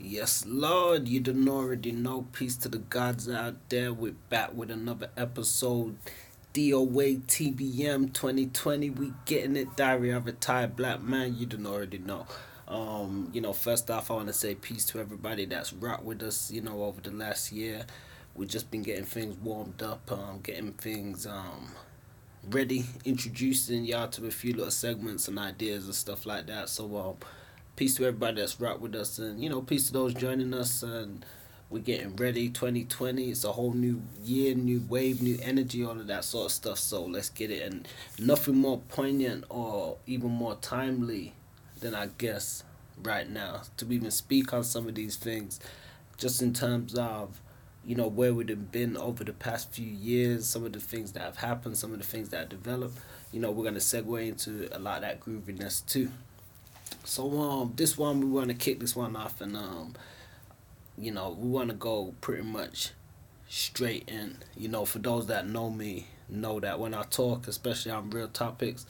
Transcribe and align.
Yes, 0.00 0.44
Lord, 0.44 1.06
you 1.06 1.20
don't 1.20 1.48
already 1.48 1.92
know. 1.92 2.26
Peace 2.32 2.56
to 2.58 2.68
the 2.68 2.78
gods 2.78 3.28
out 3.28 3.54
there. 3.68 3.92
We're 3.92 4.16
back 4.28 4.52
with 4.52 4.70
another 4.70 5.08
episode. 5.16 5.96
DOA 6.52 7.22
TBM 7.22 8.12
2020. 8.12 8.90
We 8.90 9.12
getting 9.24 9.54
it. 9.56 9.76
Diary 9.76 10.10
of 10.10 10.24
a 10.24 10.32
Retired 10.32 10.74
Black 10.74 11.00
Man. 11.00 11.36
You 11.36 11.46
don't 11.46 11.66
already 11.66 11.98
know. 11.98 12.26
Um, 12.66 13.30
you 13.32 13.40
know, 13.40 13.52
first 13.52 13.88
off, 13.88 14.10
I 14.10 14.14
want 14.14 14.26
to 14.26 14.32
say 14.32 14.56
peace 14.56 14.84
to 14.86 14.98
everybody 14.98 15.44
that's 15.44 15.72
rocked 15.72 16.04
with 16.04 16.22
us. 16.22 16.50
You 16.50 16.62
know, 16.62 16.82
over 16.82 17.00
the 17.00 17.12
last 17.12 17.52
year, 17.52 17.86
we've 18.34 18.48
just 18.48 18.72
been 18.72 18.82
getting 18.82 19.04
things 19.04 19.36
warmed 19.36 19.80
up, 19.80 20.10
um, 20.10 20.40
getting 20.42 20.72
things 20.72 21.24
um 21.24 21.70
ready, 22.50 22.84
introducing 23.04 23.84
y'all 23.84 24.08
to 24.08 24.26
a 24.26 24.30
few 24.30 24.54
little 24.54 24.70
segments 24.72 25.28
and 25.28 25.38
ideas 25.38 25.86
and 25.86 25.94
stuff 25.94 26.26
like 26.26 26.46
that. 26.48 26.68
So 26.68 26.96
um 26.96 27.16
peace 27.76 27.94
to 27.96 28.06
everybody 28.06 28.40
that's 28.40 28.60
rock 28.60 28.80
with 28.80 28.94
us 28.94 29.18
and 29.18 29.42
you 29.42 29.50
know 29.50 29.60
peace 29.60 29.86
to 29.88 29.92
those 29.92 30.14
joining 30.14 30.54
us 30.54 30.82
and 30.82 31.24
we're 31.70 31.80
getting 31.80 32.14
ready 32.16 32.48
2020 32.48 33.30
it's 33.30 33.42
a 33.42 33.50
whole 33.50 33.72
new 33.72 34.00
year 34.22 34.54
new 34.54 34.80
wave 34.88 35.20
new 35.20 35.38
energy 35.42 35.84
all 35.84 35.92
of 35.92 36.06
that 36.06 36.24
sort 36.24 36.46
of 36.46 36.52
stuff. 36.52 36.78
So 36.78 37.04
let's 37.04 37.30
get 37.30 37.50
it. 37.50 37.62
And 37.62 37.88
nothing 38.18 38.56
more 38.56 38.78
poignant 38.88 39.44
or 39.48 39.96
even 40.06 40.30
more 40.30 40.54
timely 40.56 41.34
than 41.80 41.94
i 41.94 42.08
guess 42.18 42.62
right 43.02 43.28
now 43.28 43.62
to 43.76 43.92
even 43.92 44.10
speak 44.10 44.52
on 44.52 44.62
some 44.62 44.86
of 44.86 44.94
these 44.94 45.16
things. 45.16 45.58
Just 46.16 46.42
in 46.42 46.52
terms 46.52 46.94
of 46.94 47.40
you 47.84 47.96
know 47.96 48.06
where 48.06 48.32
we've 48.32 48.70
been 48.70 48.96
over 48.96 49.24
the 49.24 49.32
past 49.32 49.72
few 49.72 49.86
years 49.86 50.46
some 50.46 50.64
of 50.64 50.72
the 50.72 50.80
things 50.80 51.12
that 51.12 51.22
have 51.22 51.36
happened 51.36 51.76
some 51.76 51.92
of 51.92 51.98
the 51.98 52.04
things 52.04 52.30
that 52.30 52.38
have 52.38 52.48
developed 52.48 52.96
you 53.30 53.38
know 53.38 53.50
we're 53.50 53.62
going 53.62 53.74
to 53.74 53.80
segue 53.80 54.26
into 54.26 54.68
a 54.74 54.78
lot 54.78 54.96
of 54.96 55.02
that 55.02 55.20
grooviness 55.20 55.84
too 55.84 56.10
so 57.04 57.40
um, 57.40 57.72
this 57.76 57.96
one 57.98 58.20
we 58.20 58.26
want 58.26 58.48
to 58.48 58.54
kick 58.54 58.80
this 58.80 58.96
one 58.96 59.16
off, 59.16 59.40
and 59.40 59.56
um, 59.56 59.94
you 60.96 61.10
know 61.10 61.36
we 61.38 61.48
want 61.48 61.68
to 61.70 61.74
go 61.74 62.14
pretty 62.20 62.42
much 62.42 62.90
straight 63.48 64.08
in. 64.08 64.38
You 64.56 64.68
know, 64.68 64.84
for 64.84 64.98
those 64.98 65.26
that 65.26 65.48
know 65.48 65.70
me, 65.70 66.06
know 66.28 66.60
that 66.60 66.78
when 66.80 66.94
I 66.94 67.02
talk, 67.04 67.48
especially 67.48 67.92
on 67.92 68.10
real 68.10 68.28
topics, 68.28 68.86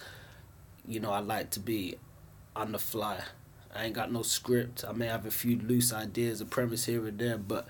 you 0.87 1.01
know 1.01 1.11
I 1.13 1.21
like 1.21 1.51
to 1.51 1.61
be 1.61 1.97
on 2.55 2.73
the 2.73 2.79
fly. 2.79 3.21
I 3.75 3.87
ain't 3.87 3.95
got 3.95 4.13
no 4.13 4.23
script. 4.23 4.85
I 4.89 4.93
may 4.93 5.07
have 5.07 5.27
a 5.27 5.31
few 5.31 5.59
loose 5.59 5.93
ideas, 5.93 6.41
a 6.41 6.45
premise 6.47 6.85
here 6.85 7.07
and 7.07 7.19
there, 7.19 7.39
but 7.39 7.67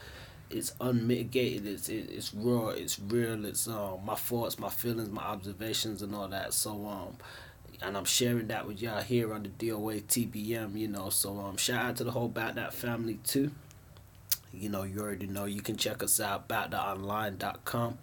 it's 0.51 0.75
unmitigated. 0.81 1.67
It's 1.67 1.89
it, 1.89 2.11
it's 2.11 2.35
raw. 2.35 2.69
It's 2.69 2.99
real. 2.99 3.45
It's 3.47 3.67
um 3.67 4.01
my 4.05 4.15
thoughts, 4.15 4.59
my 4.59 4.69
feelings, 4.69 5.11
my 5.11 5.23
observations, 5.23 6.03
and 6.03 6.15
all 6.15 6.29
that. 6.29 6.53
So 6.53 6.87
um 6.87 7.17
and 7.87 7.97
I'm 7.97 8.05
sharing 8.05 8.49
that 8.49 8.67
with 8.67 8.81
y'all 8.81 9.03
here 9.03 9.35
on 9.35 9.43
the 9.43 9.49
DOA 9.51 10.03
TBM, 10.03 10.77
you 10.79 10.89
know. 10.89 11.11
So 11.11 11.39
um 11.39 11.57
shout 11.57 11.85
out 11.85 11.97
to 11.97 12.05
the 12.05 12.11
whole 12.13 12.27
About 12.27 12.55
That 12.55 12.75
family 12.75 13.19
too. 13.25 13.51
You 14.53 14.69
know, 14.69 14.85
you 14.85 15.01
already 15.01 15.27
know 15.27 15.45
you 15.45 15.61
can 15.61 15.77
check 15.77 16.03
us 16.03 16.21
out 16.21 16.49
aboutthatonline.com 16.49 17.99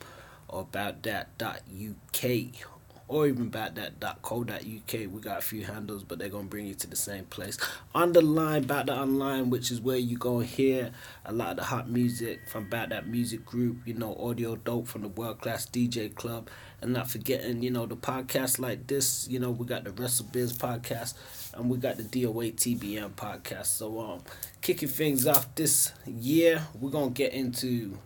or 0.50 0.62
about 0.62 1.02
that.uk 1.04 2.71
or 3.12 3.28
even 3.28 3.48
about 3.48 3.76
that.co.uk. 3.76 4.94
We 4.94 5.20
got 5.22 5.40
a 5.40 5.42
few 5.42 5.66
handles, 5.66 6.02
but 6.02 6.18
they're 6.18 6.30
gonna 6.30 6.48
bring 6.48 6.66
you 6.66 6.76
to 6.76 6.88
the 6.88 6.96
same 6.96 7.26
place. 7.26 7.58
On 7.94 8.14
the 8.14 8.22
line, 8.22 8.64
about 8.64 8.86
that 8.86 8.98
online, 8.98 9.50
which 9.50 9.70
is 9.70 9.82
where 9.82 9.98
you 9.98 10.18
gonna 10.18 10.46
hear 10.46 10.92
a 11.26 11.34
lot 11.34 11.50
of 11.52 11.58
the 11.58 11.64
hot 11.64 11.90
music 11.90 12.48
from 12.48 12.68
about 12.68 12.88
that 12.90 13.08
music 13.08 13.44
group. 13.46 13.86
You 13.86 13.96
know, 13.96 14.16
audio 14.16 14.56
dope 14.56 14.88
from 14.88 15.02
the 15.02 15.10
world 15.10 15.42
class 15.42 15.66
DJ 15.66 16.16
club, 16.16 16.50
and 16.82 16.94
not 16.94 17.12
forgetting, 17.12 17.62
you 17.62 17.70
know, 17.70 17.86
the 17.86 17.98
podcast 17.98 18.60
like 18.60 18.88
this. 18.88 19.28
You 19.30 19.40
know, 19.40 19.52
we 19.52 19.66
got 19.66 19.84
the 19.84 19.92
Wrestle 19.92 20.28
Biz 20.32 20.54
podcast, 20.54 21.16
and 21.54 21.70
we 21.70 21.80
got 21.80 21.98
the 21.98 22.04
DOA 22.04 22.54
TBM 22.54 23.12
podcast. 23.16 23.66
So, 23.66 24.00
um, 24.00 24.22
kicking 24.62 24.88
things 24.88 25.28
off 25.28 25.54
this 25.56 25.92
year, 26.08 26.66
we're 26.80 26.92
gonna 26.92 27.12
get 27.12 27.34
into, 27.34 27.98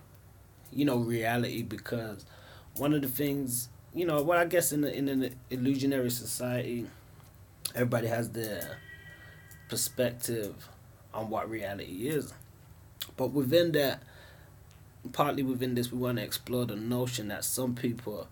you 0.73 0.83
know, 0.83 0.97
reality 0.97 1.61
because 1.61 2.25
one 2.77 2.95
of 2.95 3.03
the 3.03 3.07
things 3.07 3.69
you 3.95 4.05
know, 4.05 4.21
well, 4.21 4.37
I 4.37 4.45
guess 4.45 4.73
in 4.73 4.81
the, 4.81 4.93
in 4.93 5.07
an 5.07 5.35
illusionary 5.49 6.11
society, 6.11 6.85
everybody 7.73 8.07
has 8.07 8.29
their 8.31 8.77
perspective 9.69 10.67
on 11.13 11.29
what 11.29 11.49
reality 11.49 12.07
is. 12.09 12.33
But 13.15 13.31
within 13.31 13.71
that, 13.71 14.03
partly 15.13 15.43
within 15.43 15.75
this, 15.75 15.93
we 15.93 15.97
want 15.97 16.17
to 16.17 16.23
explore 16.23 16.65
the 16.65 16.75
notion 16.75 17.29
that 17.29 17.45
some 17.45 17.73
people 17.73 18.27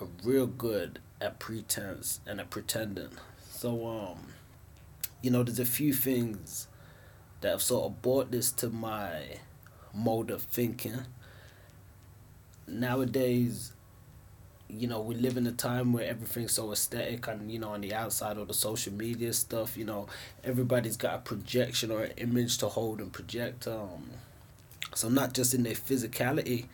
are 0.00 0.08
real 0.24 0.46
good 0.46 1.00
at 1.20 1.38
pretense 1.38 2.20
and 2.26 2.40
at 2.40 2.48
pretending. 2.48 3.10
So, 3.50 3.86
um, 3.86 4.18
you 5.20 5.30
know, 5.30 5.42
there's 5.42 5.58
a 5.58 5.66
few 5.66 5.92
things 5.92 6.66
that 7.42 7.50
have 7.50 7.62
sort 7.62 7.84
of 7.84 8.00
brought 8.00 8.30
this 8.30 8.50
to 8.52 8.70
my 8.70 9.38
mode 9.92 10.30
of 10.30 10.42
thinking. 10.42 11.00
Nowadays, 12.66 13.72
you 14.68 14.86
know, 14.86 15.00
we 15.00 15.14
live 15.14 15.36
in 15.36 15.46
a 15.46 15.52
time 15.52 15.92
where 15.92 16.04
everything's 16.04 16.52
so 16.52 16.72
aesthetic 16.72 17.26
and, 17.26 17.50
you 17.50 17.58
know, 17.58 17.70
on 17.70 17.80
the 17.80 17.94
outside 17.94 18.36
of 18.36 18.48
the 18.48 18.54
social 18.54 18.92
media 18.92 19.32
stuff, 19.32 19.76
you 19.76 19.84
know, 19.84 20.06
everybody's 20.44 20.96
got 20.96 21.14
a 21.14 21.18
projection 21.18 21.90
or 21.90 22.04
an 22.04 22.12
image 22.18 22.58
to 22.58 22.68
hold 22.68 23.00
and 23.00 23.12
project. 23.12 23.66
Um, 23.66 24.10
so 24.94 25.08
not 25.08 25.32
just 25.32 25.54
in 25.54 25.62
their 25.62 25.74
physicality, 25.74 26.66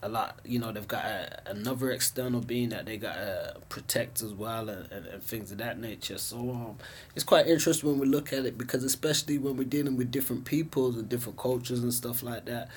a 0.00 0.08
lot, 0.08 0.38
you 0.44 0.58
know, 0.58 0.72
they've 0.72 0.88
got 0.88 1.04
a, 1.04 1.42
another 1.46 1.90
external 1.90 2.40
being 2.40 2.70
that 2.70 2.86
they 2.86 2.96
got 2.96 3.14
to 3.14 3.56
protect 3.68 4.22
as 4.22 4.32
well 4.32 4.68
and, 4.68 4.90
and, 4.90 5.06
and 5.06 5.22
things 5.22 5.50
of 5.52 5.58
that 5.58 5.78
nature. 5.78 6.18
So 6.18 6.38
um, 6.38 6.78
it's 7.14 7.24
quite 7.24 7.46
interesting 7.46 7.90
when 7.90 7.98
we 7.98 8.06
look 8.06 8.32
at 8.32 8.46
it 8.46 8.56
because 8.56 8.84
especially 8.84 9.38
when 9.38 9.56
we're 9.56 9.64
dealing 9.64 9.96
with 9.96 10.10
different 10.10 10.44
peoples 10.44 10.96
and 10.96 11.08
different 11.08 11.36
cultures 11.36 11.82
and 11.82 11.92
stuff 11.92 12.22
like 12.22 12.46
that, 12.46 12.68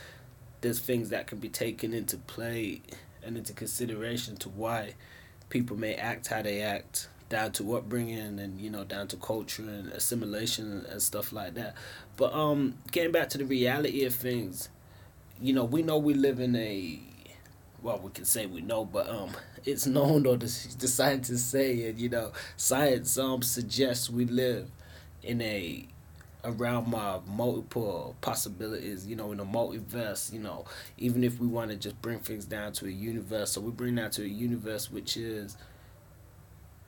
there's 0.61 0.79
things 0.79 1.09
that 1.09 1.27
can 1.27 1.37
be 1.37 1.49
taken 1.49 1.93
into 1.93 2.17
play 2.17 2.81
and 3.23 3.37
into 3.37 3.53
consideration 3.53 4.35
to 4.37 4.49
why 4.49 4.95
people 5.49 5.77
may 5.77 5.95
act 5.95 6.27
how 6.27 6.41
they 6.41 6.61
act 6.61 7.07
down 7.29 7.51
to 7.53 7.75
upbringing 7.75 8.39
and 8.39 8.59
you 8.59 8.69
know 8.69 8.83
down 8.83 9.07
to 9.07 9.15
culture 9.17 9.63
and 9.63 9.87
assimilation 9.93 10.85
and 10.89 11.01
stuff 11.01 11.31
like 11.31 11.53
that. 11.55 11.75
But 12.17 12.33
um 12.33 12.75
getting 12.91 13.11
back 13.11 13.29
to 13.29 13.37
the 13.37 13.45
reality 13.45 14.03
of 14.05 14.13
things 14.13 14.69
you 15.41 15.53
know 15.53 15.65
we 15.65 15.81
know 15.81 15.97
we 15.97 16.13
live 16.13 16.39
in 16.39 16.55
a 16.55 16.99
well 17.81 17.99
we 18.03 18.11
can 18.11 18.25
say 18.25 18.45
we 18.45 18.61
know 18.61 18.85
but 18.85 19.09
um 19.09 19.31
it's 19.65 19.85
known 19.85 20.25
or 20.25 20.37
the, 20.37 20.45
the 20.79 20.87
scientists 20.87 21.43
say 21.43 21.89
and 21.89 21.99
you 21.99 22.09
know 22.09 22.31
science 22.57 23.17
um 23.17 23.41
suggests 23.41 24.09
we 24.09 24.25
live 24.25 24.69
in 25.23 25.41
a 25.41 25.85
around 26.43 26.89
my 26.89 27.19
multiple 27.27 28.15
possibilities, 28.21 29.05
you 29.05 29.15
know, 29.15 29.31
in 29.31 29.39
a 29.39 29.45
multiverse, 29.45 30.31
you 30.33 30.39
know, 30.39 30.65
even 30.97 31.23
if 31.23 31.39
we 31.39 31.47
want 31.47 31.69
to 31.71 31.77
just 31.77 32.01
bring 32.01 32.19
things 32.19 32.45
down 32.45 32.73
to 32.73 32.85
a 32.87 32.91
universe, 32.91 33.51
so 33.51 33.61
we 33.61 33.71
bring 33.71 33.95
that 33.95 34.11
to 34.13 34.23
a 34.23 34.27
universe 34.27 34.91
which 34.91 35.17
is 35.17 35.57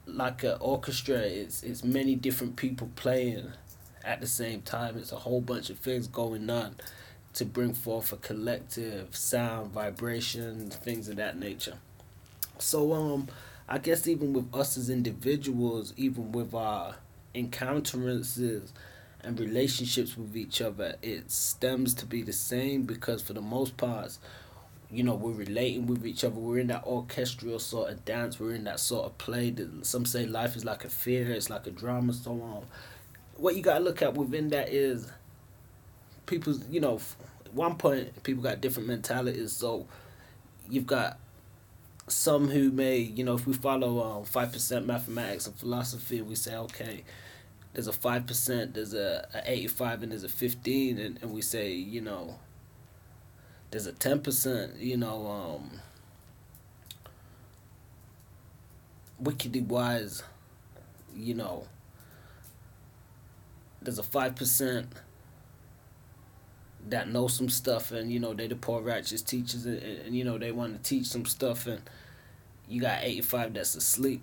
like 0.06 0.44
an 0.44 0.58
orchestra, 0.60 1.18
it's 1.20 1.64
it's 1.64 1.84
many 1.84 2.16
different 2.16 2.56
people 2.56 2.90
playing 2.96 3.52
at 4.04 4.20
the 4.22 4.28
same 4.28 4.62
time. 4.62 4.98
It's 4.98 5.12
a 5.12 5.18
whole 5.18 5.42
bunch 5.42 5.70
of 5.70 5.80
things 5.80 6.08
going 6.08 6.50
on 6.50 6.76
to 7.36 7.46
bring 7.46 7.74
forth 7.74 8.12
a 8.12 8.18
collective 8.18 9.16
sound, 9.16 9.72
vibration, 9.72 10.70
things 10.70 11.08
of 11.08 11.16
that 11.18 11.40
nature. 11.40 11.78
So 12.60 12.94
um 12.94 13.28
I 13.68 13.78
guess 13.78 14.08
even 14.08 14.34
with 14.34 14.54
us 14.54 14.78
as 14.78 14.90
individuals, 14.90 15.94
even 15.96 16.32
with 16.32 16.54
our 16.54 16.96
encounterances 17.34 18.74
and 19.24 19.40
relationships 19.40 20.18
with 20.18 20.36
each 20.36 20.62
other, 20.62 20.96
it 21.02 21.32
stems 21.32 21.94
to 21.96 22.06
be 22.06 22.22
the 22.22 22.34
same 22.34 22.84
because 22.84 23.22
for 23.22 23.34
the 23.34 23.42
most 23.42 23.78
part, 23.78 24.18
you 24.92 25.04
know, 25.04 25.16
we're 25.16 25.32
relating 25.32 25.88
with 25.88 26.06
each 26.06 26.24
other. 26.24 26.36
We're 26.36 26.60
in 26.60 26.68
that 26.68 26.84
orchestral 26.86 27.58
sort 27.60 27.92
of 27.92 28.06
dance. 28.06 28.40
We're 28.40 28.54
in 28.54 28.66
that 28.66 28.80
sort 28.80 29.06
of 29.06 29.18
play. 29.18 29.50
That 29.50 29.86
some 29.86 30.06
say 30.06 30.26
life 30.26 30.56
is 30.56 30.66
like 30.66 30.86
a 30.86 30.90
theater. 30.90 31.32
It's 31.32 31.50
like 31.50 31.66
a 31.66 31.72
drama. 31.72 32.14
So 32.14 32.32
on. 32.32 32.66
What 33.38 33.56
you 33.56 33.64
gotta 33.64 33.84
look 33.84 34.02
at 34.02 34.14
within 34.14 34.50
that 34.50 34.70
is 34.70 35.12
people's. 36.28 36.68
You 36.70 36.82
know, 36.82 37.00
one 37.54 37.76
point 37.76 38.22
people 38.24 38.44
got 38.44 38.62
different 38.62 38.88
mentalities. 38.88 39.54
So 39.54 39.88
you've 40.70 40.86
got 40.86 41.18
some 42.08 42.50
who 42.50 42.70
may, 42.70 42.98
you 42.98 43.24
know, 43.24 43.34
if 43.34 43.48
we 43.48 43.54
follow 43.54 44.04
um 44.04 44.26
five 44.26 44.52
percent 44.52 44.86
mathematics 44.86 45.48
and 45.48 45.56
philosophy, 45.56 46.22
we 46.22 46.36
say 46.36 46.56
okay 46.56 47.04
there's 47.74 47.88
a 47.88 47.94
five 47.94 48.28
percent, 48.28 48.76
there's 48.76 48.94
a, 48.94 49.28
a 49.34 49.52
eighty 49.52 49.68
five, 49.68 50.04
and 50.04 50.12
there's 50.12 50.24
a 50.24 50.30
fifteen, 50.30 51.00
and, 51.00 51.20
and 51.22 51.32
we 51.32 51.42
say 51.42 51.72
you 51.72 52.02
know 52.02 52.40
there's 53.72 53.88
a 53.88 53.92
ten 53.92 54.22
percent, 54.22 54.78
you 54.78 54.98
know, 54.98 55.26
um, 55.28 55.80
wickedly 59.20 59.62
wise, 59.62 60.22
you 61.16 61.34
know. 61.34 61.68
There's 63.82 63.98
a 63.98 64.04
five 64.04 64.36
percent 64.36 64.94
that 66.90 67.10
know 67.10 67.28
some 67.28 67.50
stuff, 67.50 67.92
and 67.92 68.14
you 68.14 68.20
know 68.20 68.36
they 68.36 68.48
the 68.48 68.56
poor 68.56 68.82
righteous 68.82 69.24
teachers, 69.24 69.66
and, 69.66 69.82
and, 69.82 70.00
and 70.06 70.16
you 70.16 70.24
know 70.24 70.38
they 70.38 70.52
want 70.52 70.76
to 70.76 70.88
teach 70.88 71.08
some 71.08 71.26
stuff, 71.26 71.66
and 71.66 71.82
you 72.68 72.80
got 72.80 73.04
eighty 73.04 73.22
five 73.22 73.56
that's 73.56 73.74
asleep 73.74 74.22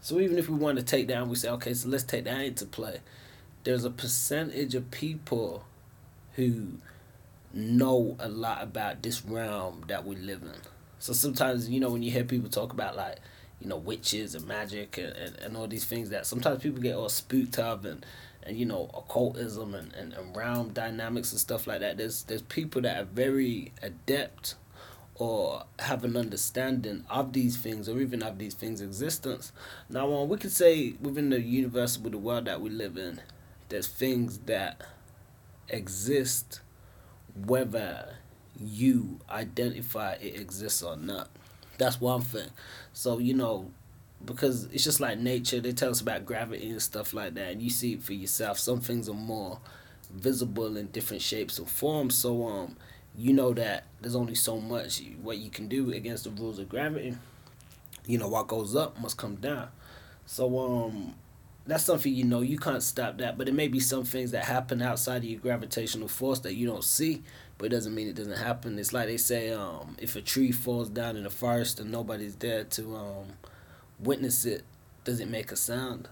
so 0.00 0.20
even 0.20 0.38
if 0.38 0.48
we 0.48 0.56
want 0.56 0.78
to 0.78 0.84
take 0.84 1.08
down, 1.08 1.28
we 1.28 1.36
say, 1.36 1.50
okay, 1.50 1.74
so 1.74 1.88
let's 1.88 2.04
take 2.04 2.24
that 2.24 2.40
into 2.40 2.66
play. 2.66 3.00
there's 3.64 3.84
a 3.84 3.90
percentage 3.90 4.74
of 4.74 4.90
people 4.90 5.64
who 6.34 6.78
know 7.52 8.16
a 8.18 8.28
lot 8.28 8.62
about 8.62 9.02
this 9.02 9.24
realm 9.24 9.84
that 9.88 10.06
we 10.06 10.16
live 10.16 10.42
in. 10.42 10.54
So 10.98 11.12
sometimes, 11.12 11.68
you 11.68 11.80
know, 11.80 11.90
when 11.90 12.02
you 12.02 12.10
hear 12.10 12.24
people 12.24 12.48
talk 12.48 12.72
about 12.72 12.96
like, 12.96 13.18
you 13.60 13.68
know, 13.68 13.76
witches 13.76 14.34
and 14.34 14.46
magic 14.46 14.98
and, 14.98 15.14
and, 15.16 15.36
and 15.36 15.56
all 15.56 15.66
these 15.66 15.84
things 15.84 16.10
that 16.10 16.26
sometimes 16.26 16.62
people 16.62 16.80
get 16.80 16.94
all 16.94 17.08
spooked 17.08 17.58
of 17.58 17.84
and, 17.84 18.06
and 18.42 18.56
you 18.56 18.64
know, 18.64 18.90
occultism 18.94 19.74
and, 19.74 19.92
and, 19.94 20.12
and 20.12 20.36
realm 20.36 20.70
dynamics 20.70 21.32
and 21.32 21.40
stuff 21.40 21.66
like 21.66 21.80
that. 21.80 21.96
There's 21.96 22.22
there's 22.24 22.42
people 22.42 22.82
that 22.82 23.00
are 23.00 23.04
very 23.04 23.72
adept 23.82 24.54
or 25.18 25.64
have 25.80 26.04
an 26.04 26.16
understanding 26.16 27.04
of 27.10 27.32
these 27.32 27.56
things 27.56 27.88
or 27.88 28.00
even 28.00 28.22
of 28.22 28.38
these 28.38 28.54
things' 28.54 28.80
existence. 28.80 29.52
Now, 29.88 30.12
um, 30.12 30.28
we 30.28 30.38
could 30.38 30.52
say 30.52 30.94
within 31.00 31.30
the 31.30 31.40
universe, 31.40 31.98
with 31.98 32.12
the 32.12 32.18
world 32.18 32.44
that 32.44 32.60
we 32.60 32.70
live 32.70 32.96
in, 32.96 33.20
there's 33.68 33.88
things 33.88 34.38
that 34.46 34.80
exist 35.68 36.60
whether 37.46 38.16
you 38.58 39.20
identify 39.30 40.12
it 40.14 40.40
exists 40.40 40.82
or 40.82 40.96
not. 40.96 41.28
That's 41.78 42.00
one 42.00 42.22
thing. 42.22 42.50
So, 42.92 43.18
you 43.18 43.34
know, 43.34 43.70
because 44.24 44.64
it's 44.66 44.84
just 44.84 45.00
like 45.00 45.18
nature, 45.18 45.60
they 45.60 45.72
tell 45.72 45.90
us 45.90 46.00
about 46.00 46.26
gravity 46.26 46.70
and 46.70 46.82
stuff 46.82 47.12
like 47.12 47.34
that, 47.34 47.52
and 47.52 47.62
you 47.62 47.70
see 47.70 47.94
it 47.94 48.02
for 48.02 48.14
yourself. 48.14 48.58
Some 48.58 48.80
things 48.80 49.08
are 49.08 49.14
more 49.14 49.60
visible 50.12 50.76
in 50.76 50.86
different 50.88 51.22
shapes 51.22 51.58
and 51.58 51.68
forms. 51.68 52.14
So, 52.14 52.46
um, 52.46 52.76
you 53.18 53.32
know 53.32 53.52
that 53.52 53.84
there's 54.00 54.14
only 54.14 54.36
so 54.36 54.60
much 54.60 55.02
what 55.20 55.38
you 55.38 55.50
can 55.50 55.66
do 55.66 55.92
against 55.92 56.24
the 56.24 56.30
rules 56.30 56.60
of 56.60 56.68
gravity. 56.68 57.16
You 58.06 58.16
know 58.16 58.28
what 58.28 58.46
goes 58.46 58.76
up 58.76 58.98
must 59.00 59.18
come 59.18 59.34
down. 59.34 59.68
So 60.24 60.58
um 60.58 61.14
that's 61.66 61.84
something 61.84 62.14
you 62.14 62.24
know 62.24 62.40
you 62.40 62.58
can't 62.58 62.82
stop 62.82 63.18
that, 63.18 63.36
but 63.36 63.48
it 63.48 63.54
may 63.54 63.66
be 63.68 63.80
some 63.80 64.04
things 64.04 64.30
that 64.30 64.44
happen 64.44 64.80
outside 64.80 65.18
of 65.18 65.24
your 65.24 65.40
gravitational 65.40 66.08
force 66.08 66.38
that 66.40 66.54
you 66.54 66.66
don't 66.66 66.84
see, 66.84 67.22
but 67.58 67.66
it 67.66 67.68
doesn't 67.70 67.94
mean 67.94 68.08
it 68.08 68.14
doesn't 68.14 68.38
happen. 68.38 68.78
It's 68.78 68.92
like 68.92 69.08
they 69.08 69.16
say 69.16 69.50
um 69.50 69.96
if 69.98 70.14
a 70.14 70.22
tree 70.22 70.52
falls 70.52 70.88
down 70.88 71.16
in 71.16 71.24
the 71.24 71.30
forest 71.30 71.80
and 71.80 71.90
nobody's 71.90 72.36
there 72.36 72.62
to 72.64 72.96
um 72.96 73.26
witness 73.98 74.44
it, 74.44 74.62
does 75.02 75.18
it 75.18 75.28
make 75.28 75.50
a 75.50 75.56
sound? 75.56 76.08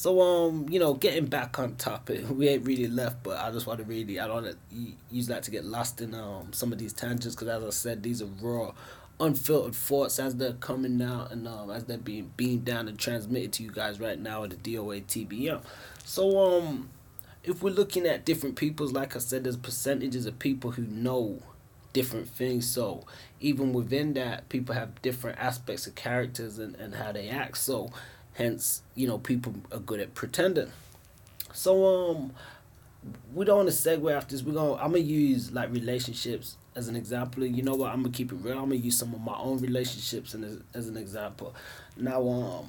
So 0.00 0.22
um, 0.22 0.64
you 0.70 0.80
know, 0.80 0.94
getting 0.94 1.26
back 1.26 1.58
on 1.58 1.74
topic, 1.76 2.24
we 2.30 2.48
ain't 2.48 2.64
really 2.64 2.86
left, 2.86 3.22
but 3.22 3.38
I 3.38 3.50
just 3.50 3.66
want 3.66 3.80
to 3.80 3.84
really, 3.84 4.18
I 4.18 4.26
don't 4.26 4.56
use 5.10 5.26
that 5.26 5.42
to 5.42 5.50
get 5.50 5.66
lost 5.66 6.00
in 6.00 6.14
um 6.14 6.54
some 6.54 6.72
of 6.72 6.78
these 6.78 6.94
tangents 6.94 7.36
because 7.36 7.48
as 7.48 7.62
I 7.62 7.68
said, 7.68 8.02
these 8.02 8.22
are 8.22 8.30
raw, 8.40 8.72
unfiltered 9.20 9.74
thoughts 9.74 10.18
as 10.18 10.36
they're 10.36 10.54
coming 10.54 11.02
out 11.02 11.32
and 11.32 11.46
um 11.46 11.70
as 11.70 11.84
they're 11.84 11.98
being 11.98 12.32
beamed 12.38 12.64
down 12.64 12.88
and 12.88 12.98
transmitted 12.98 13.52
to 13.52 13.62
you 13.62 13.70
guys 13.70 14.00
right 14.00 14.18
now 14.18 14.42
at 14.42 14.48
the 14.48 14.56
DOA 14.56 15.04
TBM. 15.04 15.60
So 16.06 16.38
um, 16.38 16.88
if 17.44 17.62
we're 17.62 17.68
looking 17.68 18.06
at 18.06 18.24
different 18.24 18.56
peoples, 18.56 18.94
like 18.94 19.14
I 19.16 19.18
said, 19.18 19.44
there's 19.44 19.58
percentages 19.58 20.24
of 20.24 20.38
people 20.38 20.70
who 20.70 20.84
know 20.84 21.42
different 21.92 22.28
things. 22.30 22.66
So 22.66 23.04
even 23.38 23.74
within 23.74 24.14
that, 24.14 24.48
people 24.48 24.74
have 24.74 25.02
different 25.02 25.38
aspects 25.38 25.86
of 25.86 25.94
characters 25.94 26.58
and, 26.58 26.74
and 26.76 26.94
how 26.94 27.12
they 27.12 27.28
act. 27.28 27.58
So 27.58 27.90
Hence, 28.34 28.82
you 28.94 29.06
know, 29.06 29.18
people 29.18 29.54
are 29.72 29.78
good 29.78 30.00
at 30.00 30.14
pretending. 30.14 30.70
So 31.52 32.10
um 32.10 32.32
we 33.34 33.44
don't 33.44 33.56
want 33.58 33.68
to 33.70 33.74
segue 33.74 34.14
after 34.14 34.34
this. 34.34 34.44
We're 34.44 34.54
gonna 34.54 34.74
I'm 34.74 34.92
gonna 34.92 34.98
use 34.98 35.52
like 35.52 35.72
relationships 35.72 36.56
as 36.74 36.88
an 36.88 36.96
example. 36.96 37.44
You 37.44 37.62
know 37.62 37.74
what? 37.74 37.92
I'm 37.92 38.02
gonna 38.02 38.14
keep 38.14 38.32
it 38.32 38.36
real. 38.36 38.58
I'm 38.58 38.64
gonna 38.64 38.76
use 38.76 38.96
some 38.96 39.14
of 39.14 39.20
my 39.20 39.36
own 39.36 39.58
relationships 39.58 40.34
and 40.34 40.44
as, 40.44 40.58
as 40.74 40.88
an 40.88 40.96
example. 40.96 41.54
Now 41.96 42.26
um 42.28 42.68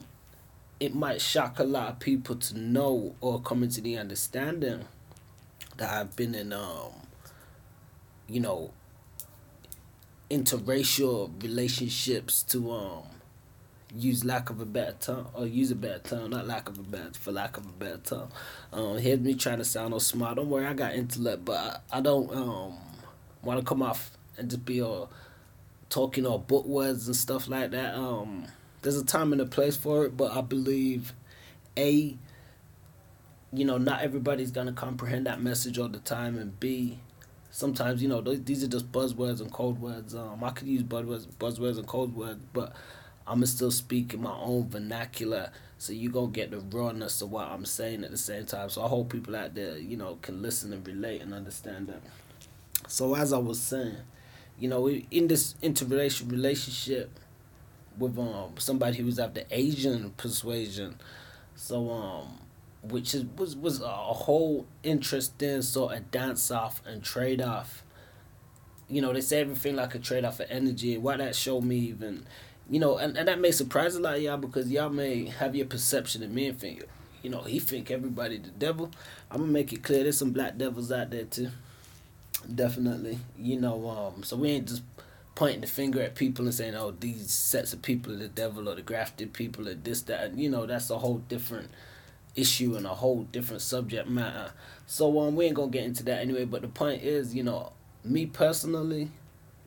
it 0.80 0.96
might 0.96 1.22
shock 1.22 1.60
a 1.60 1.64
lot 1.64 1.90
of 1.90 2.00
people 2.00 2.36
to 2.36 2.58
know 2.58 3.16
or 3.22 3.40
come 3.40 3.62
into 3.62 3.82
the 3.82 3.98
understanding 3.98 4.86
that 5.78 5.92
I've 5.92 6.16
been 6.16 6.34
in 6.34 6.54
um 6.54 6.94
you 8.28 8.40
know 8.40 8.72
interracial 10.30 11.32
relationships 11.44 12.42
to 12.44 12.72
um 12.72 13.04
use 13.96 14.24
lack 14.24 14.50
of 14.50 14.60
a 14.60 14.66
better 14.66 14.96
term 15.00 15.28
or 15.34 15.46
use 15.46 15.72
a 15.72 15.76
better 15.76 16.00
term, 16.00 16.30
not 16.30 16.48
lack 16.48 16.70
of 16.70 16.78
a 16.78 16.84
better 16.84 17.12
for 17.20 17.32
lack 17.32 17.58
of 17.58 17.66
a 17.66 17.70
better 17.70 17.98
term. 17.98 18.30
Um, 18.72 18.98
here's 18.98 19.20
me 19.20 19.36
trying 19.36 19.58
to 19.58 19.66
sound 19.66 19.94
all 19.94 20.00
smart. 20.00 20.38
Don't 20.38 20.50
worry, 20.50 20.66
I 20.66 20.74
got 20.74 20.94
intellect, 20.96 21.46
but 21.46 21.84
I, 21.92 21.98
I 21.98 22.02
don't 22.02 22.34
um 22.36 22.78
want 23.44 23.60
to 23.60 23.66
come 23.66 23.82
off 23.82 24.12
and 24.38 24.50
just 24.50 24.66
be 24.66 24.82
all 24.82 25.10
talking 25.90 26.26
all 26.26 26.38
book 26.38 26.66
words 26.66 27.08
and 27.08 27.16
stuff 27.16 27.48
like 27.48 27.72
that. 27.72 27.96
Um, 27.96 28.46
there's 28.82 28.98
a 28.98 29.06
time 29.06 29.32
and 29.32 29.42
a 29.42 29.46
place 29.46 29.76
for 29.78 30.06
it, 30.06 30.16
but 30.16 30.32
I 30.32 30.42
believe 30.42 31.14
a 31.78 32.18
you 33.54 33.66
know 33.66 33.78
not 33.78 34.02
everybody's 34.02 34.52
gonna 34.52 34.74
comprehend 34.74 35.26
that 35.26 35.42
message 35.42 35.78
all 35.78 35.90
the 35.90 36.00
time, 36.00 36.38
and 36.38 36.60
b 36.60 37.00
sometimes 37.52 38.02
you 38.02 38.08
know 38.08 38.22
these 38.22 38.64
are 38.64 38.68
just 38.68 38.92
buzzwords 38.92 39.42
and 39.42 39.52
code 39.52 39.80
words. 39.80 40.16
Um, 40.16 40.44
I 40.44 40.52
could 40.52 40.68
use 40.68 40.84
buzzwords, 40.84 41.28
buzzwords 41.40 41.78
and 41.78 41.88
code 41.88 42.16
words, 42.16 42.42
but 42.54 42.74
I'ma 43.28 43.46
still 43.46 43.72
speak 43.72 44.14
in 44.14 44.22
my 44.22 44.34
own 44.34 44.70
vernacular, 44.70 45.52
so 45.78 45.94
you 45.94 46.10
gonna 46.10 46.32
get 46.32 46.52
the 46.52 46.60
rawness 46.60 47.22
of 47.22 47.32
what 47.32 47.48
I'm 47.48 47.66
saying 47.66 48.04
at 48.04 48.12
the 48.12 48.18
same 48.18 48.46
time. 48.46 48.70
So 48.70 48.84
I 48.84 48.88
hope 48.88 49.10
people 49.12 49.36
out 49.36 49.56
there, 49.56 49.78
you 49.78 49.98
know, 49.98 50.18
can 50.22 50.42
listen 50.42 50.74
and 50.74 50.86
relate 50.86 51.22
and 51.22 51.34
understand 51.34 51.88
that. 51.88 52.02
So 52.88 53.16
as 53.16 53.32
I 53.32 53.38
was 53.38 53.60
saying, 53.62 53.98
you 54.60 54.68
know, 54.68 54.90
in 54.90 55.28
this 55.28 55.56
interracial 55.64 56.30
relationship 56.32 57.20
with 57.98 58.18
um 58.18 58.54
somebody 58.58 58.98
who 58.98 59.06
was 59.06 59.20
of 59.20 59.34
the 59.34 59.46
Asian 59.52 60.12
persuasion, 60.12 60.96
so 61.56 61.90
um 61.90 62.40
which 62.84 63.14
is 63.14 63.26
was 63.38 63.56
was 63.56 63.82
a 63.82 63.88
whole 63.88 64.66
interesting 64.84 65.62
sort 65.62 65.94
of 65.94 66.12
dance 66.12 66.52
off 66.52 66.82
and 66.86 67.04
trade 67.04 67.42
off. 67.42 67.84
You 68.88 69.02
know, 69.02 69.14
they 69.14 69.22
say 69.22 69.42
everything 69.42 69.76
like 69.78 69.96
a 69.96 70.00
trade 70.00 70.26
off 70.26 70.40
of 70.40 70.48
energy, 70.50 70.98
what 70.98 71.20
that 71.20 71.36
showed 71.36 71.64
me 71.64 71.78
even 71.78 72.26
you 72.72 72.80
know, 72.80 72.98
and, 72.98 73.18
and 73.18 73.28
that 73.28 73.42
may 73.42 73.52
surprise 73.52 73.96
a 73.96 74.00
lot 74.00 74.16
of 74.16 74.22
y'all 74.22 74.38
because 74.38 74.70
y'all 74.72 74.90
may 74.90 75.26
have 75.26 75.58
your 75.58 75.66
perception 75.66 76.24
of 76.24 76.32
me 76.32 76.48
and 76.48 76.58
think, 76.58 76.86
you 77.22 77.30
know, 77.30 77.42
he 77.42 77.60
think 77.60 77.92
everybody 77.92 78.38
the 78.38 78.50
devil. 78.50 78.90
I'm 79.30 79.42
gonna 79.42 79.52
make 79.52 79.74
it 79.74 79.84
clear 79.84 80.04
there's 80.04 80.18
some 80.18 80.32
black 80.32 80.58
devils 80.58 80.90
out 80.90 81.12
there 81.12 81.26
too. 81.26 81.50
Definitely. 82.56 83.20
You 83.38 83.60
know, 83.60 83.90
um, 83.90 84.24
so 84.24 84.38
we 84.38 84.52
ain't 84.52 84.70
just 84.70 84.84
pointing 85.36 85.60
the 85.60 85.68
finger 85.68 86.02
at 86.02 86.16
people 86.16 86.46
and 86.46 86.54
saying, 86.54 86.76
oh, 86.76 86.92
these 86.98 87.30
sets 87.30 87.74
of 87.74 87.82
people 87.82 88.14
are 88.14 88.18
the 88.18 88.30
devil 88.30 88.70
or 88.70 88.76
the 88.76 88.82
grafted 88.82 89.34
people 89.34 89.68
or 89.68 89.74
this, 89.74 90.04
that. 90.04 90.38
You 90.38 90.50
know, 90.50 90.66
that's 90.66 90.90
a 90.90 90.98
whole 90.98 91.18
different 91.28 91.70
issue 92.38 92.78
and 92.78 92.86
a 92.86 92.96
whole 92.96 93.24
different 93.34 93.62
subject 93.62 94.08
matter. 94.08 94.54
So 94.88 95.20
um, 95.20 95.36
we 95.36 95.46
ain't 95.46 95.56
gonna 95.56 95.72
get 95.72 95.84
into 95.84 96.04
that 96.04 96.22
anyway. 96.22 96.46
But 96.46 96.62
the 96.62 96.70
point 96.70 97.04
is, 97.04 97.36
you 97.36 97.44
know, 97.44 97.74
me 98.06 98.28
personally, 98.28 99.12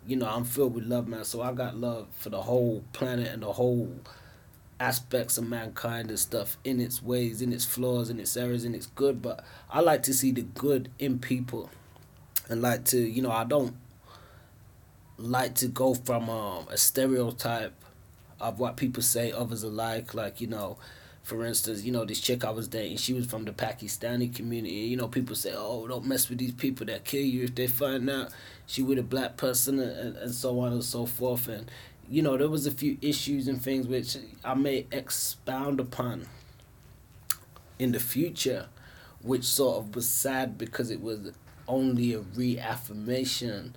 you 0.07 0.17
know, 0.17 0.27
I'm 0.27 0.45
filled 0.45 0.75
with 0.75 0.85
love, 0.85 1.09
man. 1.09 1.25
So 1.25 1.43
I 1.43 1.53
got 1.53 1.77
love 1.77 2.07
for 2.19 2.31
the 2.31 2.43
whole 2.43 2.85
planet 2.93 3.29
and 3.29 3.43
the 3.43 3.53
whole 3.53 3.93
aspects 4.81 5.39
of 5.39 5.49
mankind 5.49 6.11
and 6.11 6.19
stuff 6.19 6.59
in 6.65 6.81
its 6.81 7.03
ways, 7.03 7.41
in 7.41 7.53
its 7.53 7.65
flaws, 7.65 8.11
in 8.11 8.21
its 8.21 8.37
errors, 8.37 8.65
in 8.65 8.75
its 8.75 8.87
good. 8.87 9.23
But 9.23 9.45
I 9.71 9.81
like 9.81 10.03
to 10.05 10.15
see 10.15 10.33
the 10.33 10.43
good 10.43 10.91
in 10.99 11.19
people, 11.19 11.71
and 12.49 12.61
like 12.61 12.85
to, 12.87 12.99
you 12.99 13.23
know, 13.23 13.31
I 13.31 13.45
don't 13.45 13.77
like 15.17 15.55
to 15.55 15.69
go 15.69 15.95
from 15.95 16.29
um, 16.29 16.67
a 16.71 16.77
stereotype 16.77 17.73
of 18.41 18.59
what 18.59 18.77
people 18.77 19.03
say 19.03 19.33
others 19.33 19.65
are 19.65 19.69
like, 19.69 20.13
like 20.13 20.41
you 20.41 20.47
know 20.47 20.77
for 21.25 21.43
instance, 21.47 21.83
you 21.83 21.91
know, 21.91 22.05
this 22.05 22.21
chick 22.21 22.45
I 22.45 22.51
was 22.51 22.69
dating, 22.69 22.99
she 22.99 23.15
was 23.15 23.25
from 23.25 23.47
the 23.47 23.53
Pakistani 23.53 24.33
community. 24.33 24.75
You 24.75 24.99
know, 24.99 25.09
people 25.09 25.35
say, 25.35 25.55
oh, 25.57 25.89
don't 25.89 26.05
mess 26.05 26.29
with 26.29 26.39
these 26.39 26.53
people 26.53 26.85
that 26.87 27.05
kill 27.05 27.25
you 27.25 27.45
if 27.45 27.55
they 27.55 27.67
find 27.67 28.09
out 28.11 28.29
she 28.67 28.83
with 28.83 28.99
a 28.99 29.03
black 29.03 29.39
person 29.39 29.81
and, 29.81 30.17
and 30.17 30.35
so 30.35 30.61
on 30.61 30.73
and 30.73 30.85
so 30.85 31.07
forth. 31.07 31.49
And, 31.49 31.71
you 32.11 32.21
know, 32.21 32.37
there 32.37 32.51
was 32.51 32.67
a 32.67 32.71
few 32.71 32.99
issues 33.01 33.49
and 33.49 33.61
things 33.61 33.89
which 33.89 34.19
I 34.45 34.53
may 34.53 34.87
expound 34.93 35.81
upon 35.81 36.27
in 37.79 37.93
the 37.93 38.01
future, 38.01 38.67
which 39.23 39.45
sort 39.45 39.79
of 39.79 39.97
was 39.97 40.07
sad 40.07 40.59
because 40.59 40.91
it 40.91 41.01
was 41.01 41.33
only 41.67 42.13
a 42.13 42.21
reaffirmation 42.21 43.75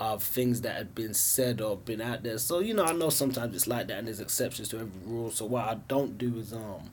of 0.00 0.22
things 0.22 0.60
that 0.60 0.76
had 0.76 0.94
been 0.94 1.12
said 1.14 1.60
or 1.60 1.76
been 1.76 2.00
out 2.00 2.22
there. 2.22 2.38
So 2.38 2.60
you 2.60 2.74
know, 2.74 2.84
I 2.84 2.92
know 2.92 3.10
sometimes 3.10 3.54
it's 3.54 3.66
like 3.66 3.88
that, 3.88 3.98
and 3.98 4.06
there's 4.06 4.20
exceptions 4.20 4.68
to 4.70 4.76
every 4.78 4.90
rule. 5.04 5.30
So 5.30 5.44
what 5.44 5.64
I 5.64 5.74
don't 5.88 6.16
do 6.18 6.36
is 6.38 6.52
um 6.52 6.90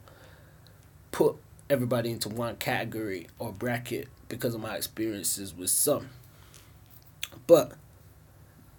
put 1.12 1.36
everybody 1.70 2.12
into 2.12 2.30
one 2.30 2.56
category 2.58 3.28
or 3.40 3.52
bracket 3.52 4.08
because 4.28 4.54
of 4.54 4.62
my 4.62 4.76
experiences 4.76 5.54
with 5.54 5.70
some. 5.70 6.10
But 7.48 7.74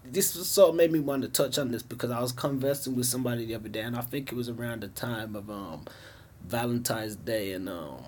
this 0.04 0.30
sort 0.30 0.70
of 0.70 0.74
made 0.74 0.92
me 0.92 1.00
want 1.00 1.22
to 1.22 1.28
touch 1.28 1.58
on 1.58 1.70
this 1.70 1.82
because 1.82 2.10
I 2.10 2.20
was 2.20 2.32
conversing 2.32 2.94
with 2.96 3.06
somebody 3.06 3.44
the 3.44 3.54
other 3.54 3.68
day, 3.68 3.80
and 3.80 3.96
I 3.96 4.02
think 4.02 4.30
it 4.32 4.34
was 4.36 4.48
around 4.48 4.82
the 4.82 4.88
time 4.88 5.36
of 5.36 5.50
um 5.50 5.84
Valentine's 6.44 7.16
Day, 7.16 7.52
and 7.52 7.68
um 7.68 8.02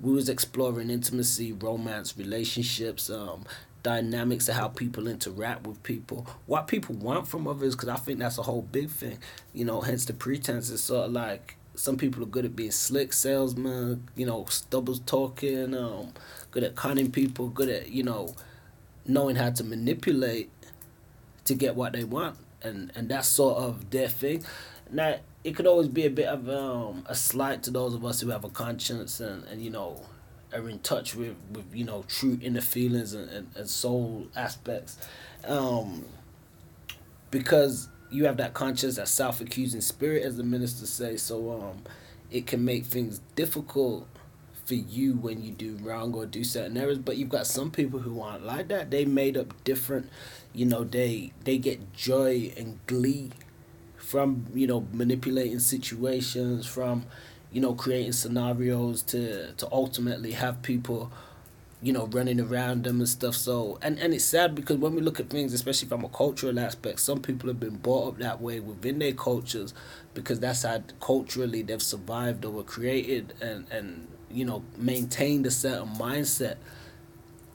we 0.00 0.12
was 0.12 0.28
exploring 0.28 0.90
intimacy, 0.90 1.52
romance, 1.52 2.16
relationships, 2.16 3.10
um, 3.10 3.44
dynamics 3.82 4.48
of 4.48 4.54
how 4.54 4.68
people 4.68 5.08
interact 5.08 5.66
with 5.66 5.82
people, 5.82 6.26
what 6.46 6.66
people 6.66 6.94
want 6.94 7.28
from 7.28 7.46
others, 7.46 7.74
because 7.74 7.88
I 7.88 7.96
think 7.96 8.18
that's 8.18 8.38
a 8.38 8.42
whole 8.42 8.62
big 8.62 8.90
thing. 8.90 9.18
You 9.52 9.64
know, 9.64 9.80
hence 9.80 10.04
the 10.04 10.12
pretense 10.12 10.70
is 10.70 10.82
sort 10.82 11.06
of 11.06 11.12
like 11.12 11.56
some 11.74 11.96
people 11.96 12.22
are 12.22 12.26
good 12.26 12.44
at 12.44 12.54
being 12.54 12.70
slick 12.70 13.12
salesmen, 13.12 14.08
you 14.14 14.26
know, 14.26 14.46
double 14.68 14.96
talking, 14.96 15.74
um, 15.74 16.12
good 16.50 16.64
at 16.64 16.76
cunning 16.76 17.10
people, 17.10 17.48
good 17.48 17.68
at 17.68 17.90
you 17.90 18.02
know, 18.02 18.34
knowing 19.06 19.36
how 19.36 19.50
to 19.50 19.64
manipulate 19.64 20.50
to 21.44 21.54
get 21.54 21.74
what 21.74 21.92
they 21.92 22.04
want, 22.04 22.36
and 22.62 22.92
and 22.94 23.08
that's 23.08 23.28
sort 23.28 23.56
of 23.58 23.90
their 23.90 24.08
thing. 24.08 24.44
Now 24.90 25.16
it 25.42 25.56
could 25.56 25.66
always 25.66 25.88
be 25.88 26.04
a 26.04 26.10
bit 26.10 26.26
of 26.26 26.48
um, 26.48 27.04
a 27.06 27.14
slight 27.14 27.62
to 27.62 27.70
those 27.70 27.94
of 27.94 28.04
us 28.04 28.20
who 28.20 28.28
have 28.30 28.44
a 28.44 28.50
conscience 28.50 29.20
and, 29.20 29.44
and 29.44 29.62
you 29.62 29.70
know 29.70 30.00
are 30.52 30.68
in 30.68 30.78
touch 30.80 31.14
with, 31.14 31.36
with 31.52 31.64
you 31.74 31.84
know 31.84 32.04
true 32.08 32.38
inner 32.42 32.60
feelings 32.60 33.14
and, 33.14 33.28
and, 33.30 33.50
and 33.56 33.68
soul 33.68 34.28
aspects. 34.36 34.98
Um, 35.46 36.04
because 37.30 37.88
you 38.10 38.24
have 38.24 38.38
that 38.38 38.54
conscious 38.54 38.96
that 38.96 39.08
self-accusing 39.08 39.80
spirit 39.80 40.24
as 40.24 40.36
the 40.36 40.42
minister 40.42 40.84
say 40.84 41.16
so 41.16 41.52
um, 41.52 41.84
it 42.30 42.46
can 42.46 42.64
make 42.64 42.84
things 42.84 43.20
difficult 43.36 44.08
for 44.64 44.74
you 44.74 45.14
when 45.14 45.42
you 45.42 45.52
do 45.52 45.76
wrong 45.80 46.12
or 46.14 46.26
do 46.26 46.44
certain 46.44 46.76
errors. 46.76 46.98
But 46.98 47.16
you've 47.16 47.28
got 47.28 47.46
some 47.46 47.70
people 47.70 48.00
who 48.00 48.20
aren't 48.20 48.44
like 48.44 48.68
that. 48.68 48.90
They 48.90 49.04
made 49.04 49.36
up 49.36 49.62
different 49.64 50.08
you 50.52 50.66
know 50.66 50.84
they 50.84 51.32
they 51.44 51.58
get 51.58 51.92
joy 51.92 52.52
and 52.56 52.78
glee 52.86 53.30
from 53.96 54.46
you 54.54 54.66
know 54.66 54.86
manipulating 54.92 55.60
situations 55.60 56.66
from 56.66 57.04
you 57.52 57.60
know 57.60 57.74
creating 57.74 58.12
scenarios 58.12 59.02
to 59.02 59.52
to 59.52 59.68
ultimately 59.72 60.32
have 60.32 60.62
people 60.62 61.10
you 61.82 61.92
know 61.92 62.06
running 62.06 62.40
around 62.40 62.84
them 62.84 62.98
and 62.98 63.08
stuff. 63.08 63.34
So 63.34 63.78
and 63.82 63.98
and 63.98 64.12
it's 64.12 64.24
sad 64.24 64.54
because 64.54 64.76
when 64.76 64.94
we 64.94 65.00
look 65.00 65.18
at 65.18 65.30
things 65.30 65.52
especially 65.52 65.88
from 65.88 66.04
a 66.04 66.08
cultural 66.08 66.58
aspect 66.58 67.00
some 67.00 67.20
people 67.20 67.48
have 67.48 67.60
been 67.60 67.76
brought 67.76 68.08
up 68.08 68.18
that 68.18 68.40
way 68.40 68.60
within 68.60 68.98
their 68.98 69.12
cultures 69.12 69.72
because 70.14 70.40
that's 70.40 70.62
how 70.62 70.82
culturally 71.00 71.62
they've 71.62 71.82
survived 71.82 72.44
or 72.44 72.50
were 72.50 72.62
created 72.62 73.34
and 73.40 73.66
and 73.70 74.08
you 74.30 74.44
know 74.44 74.62
maintained 74.76 75.46
a 75.46 75.50
certain 75.50 75.88
mindset 75.88 76.56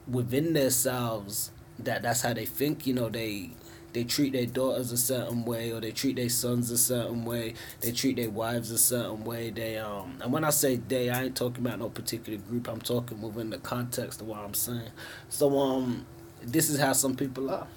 within 0.08 0.54
themselves 0.54 1.52
that 1.80 2.02
that's 2.02 2.22
how 2.22 2.34
they 2.34 2.46
think 2.46 2.88
you 2.88 2.94
know 2.94 3.10
they 3.10 3.50
they 3.96 4.04
treat 4.04 4.34
their 4.34 4.46
daughters 4.46 4.92
a 4.92 4.98
certain 4.98 5.46
way 5.46 5.72
or 5.72 5.80
they 5.80 5.92
treat 5.92 6.18
their 6.18 6.28
sons 6.28 6.70
a 6.70 6.78
certain 6.78 7.24
way 7.24 7.54
they 7.80 7.94
treat 7.94 8.18
their 8.18 8.30
wives 8.30 8.70
a 8.70 8.78
certain 8.78 9.24
way 9.24 9.50
they 9.50 9.78
um 9.78 10.18
and 10.22 10.34
when 10.34 10.44
i 10.44 10.50
say 10.50 10.76
they 10.76 11.10
i 11.10 11.24
ain't 11.24 11.36
talking 11.36 11.66
about 11.66 11.80
no 11.80 11.90
particular 11.90 12.38
group 12.38 12.68
i'm 12.68 12.82
talking 12.82 13.22
within 13.22 13.50
the 13.50 13.58
context 13.60 14.20
of 14.20 14.28
what 14.28 14.40
i'm 14.40 14.54
saying. 14.54 14.92
So 15.30 15.58
um 15.58 16.06
this 16.42 16.70
is 16.70 16.80
how 16.80 16.94
some 16.94 17.16
people 17.16 17.50
are. 17.50 17.68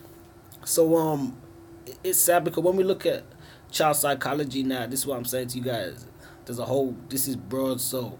So 0.64 0.96
um 0.96 1.36
it's 2.02 2.18
sad 2.18 2.44
because 2.44 2.64
when 2.64 2.76
we 2.76 2.82
look 2.82 3.06
at 3.06 3.24
child 3.70 3.96
psychology 3.96 4.62
now 4.62 4.86
this 4.86 5.00
is 5.00 5.06
what 5.06 5.16
i'm 5.16 5.24
saying 5.24 5.46
to 5.46 5.58
you 5.58 5.64
guys 5.64 6.06
there's 6.44 6.58
a 6.58 6.64
whole 6.64 6.96
this 7.08 7.28
is 7.28 7.36
broad 7.36 7.80
so 7.80 8.18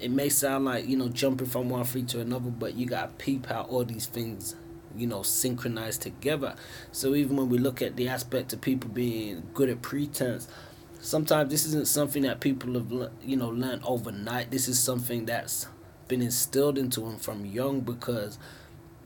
it 0.00 0.10
may 0.10 0.28
sound 0.28 0.64
like 0.64 0.86
you 0.86 0.96
know 0.96 1.08
jumping 1.08 1.46
from 1.46 1.68
one 1.68 1.84
free 1.84 2.02
to 2.02 2.20
another 2.20 2.50
but 2.50 2.74
you 2.74 2.86
got 2.86 3.18
to 3.18 3.24
peep 3.24 3.50
out 3.50 3.68
all 3.68 3.84
these 3.84 4.06
things 4.06 4.54
you 4.96 5.06
know 5.06 5.22
synchronized 5.22 6.02
together. 6.02 6.54
So 6.90 7.14
even 7.14 7.36
when 7.36 7.48
we 7.48 7.58
look 7.58 7.82
at 7.82 7.96
the 7.96 8.08
aspect 8.08 8.52
of 8.52 8.60
people 8.60 8.90
being 8.90 9.42
good 9.54 9.68
at 9.68 9.82
pretense 9.82 10.48
sometimes 11.02 11.50
this 11.50 11.66
isn't 11.66 11.88
something 11.88 12.22
that 12.22 12.40
people 12.40 12.74
have 12.74 13.10
you 13.24 13.36
know 13.36 13.48
learned 13.48 13.82
overnight. 13.84 14.50
This 14.50 14.68
is 14.68 14.78
something 14.78 15.26
that's 15.26 15.66
been 16.08 16.22
instilled 16.22 16.78
into 16.78 17.00
them 17.00 17.18
from 17.18 17.44
young 17.44 17.80
because 17.80 18.38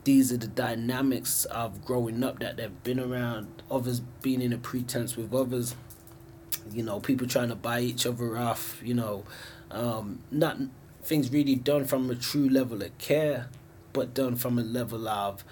these 0.03 0.31
are 0.31 0.37
the 0.37 0.47
dynamics 0.47 1.45
of 1.45 1.83
growing 1.83 2.23
up 2.23 2.39
that 2.39 2.57
they've 2.57 2.83
been 2.83 2.99
around 2.99 3.61
others 3.69 3.99
being 4.21 4.41
in 4.41 4.53
a 4.53 4.57
pretense 4.57 5.17
with 5.17 5.33
others 5.33 5.75
you 6.71 6.83
know 6.83 6.99
people 6.99 7.27
trying 7.27 7.49
to 7.49 7.55
buy 7.55 7.79
each 7.81 8.05
other 8.05 8.37
off 8.37 8.81
you 8.83 8.93
know 8.93 9.23
um, 9.71 10.19
not 10.31 10.57
things 11.01 11.31
really 11.31 11.55
done 11.55 11.83
from 11.83 12.09
a 12.09 12.15
true 12.15 12.49
level 12.49 12.81
of 12.81 12.97
care 12.97 13.47
but 13.93 14.13
done 14.13 14.35
from 14.35 14.57
a 14.57 14.63
level 14.63 15.07
of 15.07 15.43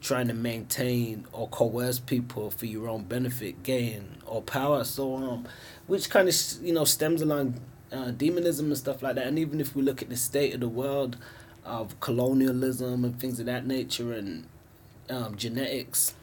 trying 0.00 0.28
to 0.28 0.34
maintain 0.34 1.26
or 1.32 1.48
coerce 1.48 1.98
people 1.98 2.50
for 2.50 2.66
your 2.66 2.88
own 2.88 3.04
benefit, 3.04 3.62
gain, 3.62 4.18
or 4.26 4.42
power. 4.42 4.84
So, 4.84 5.16
um, 5.16 5.48
which 5.86 6.10
kind 6.10 6.28
of 6.28 6.34
you 6.62 6.72
know 6.72 6.84
stems 6.84 7.22
along 7.22 7.60
uh, 7.92 8.10
demonism 8.10 8.66
and 8.66 8.76
stuff 8.76 9.02
like 9.02 9.16
that. 9.16 9.26
And 9.26 9.38
even 9.38 9.60
if 9.60 9.74
we 9.74 9.82
look 9.82 10.02
at 10.02 10.08
the 10.08 10.16
state 10.16 10.54
of 10.54 10.60
the 10.60 10.68
world 10.68 11.16
of 11.64 11.98
colonialism 12.00 13.04
and 13.04 13.18
things 13.18 13.40
of 13.40 13.46
that 13.46 13.66
nature, 13.66 14.12
and 14.12 14.46
um, 15.10 15.36
genetics, 15.36 16.14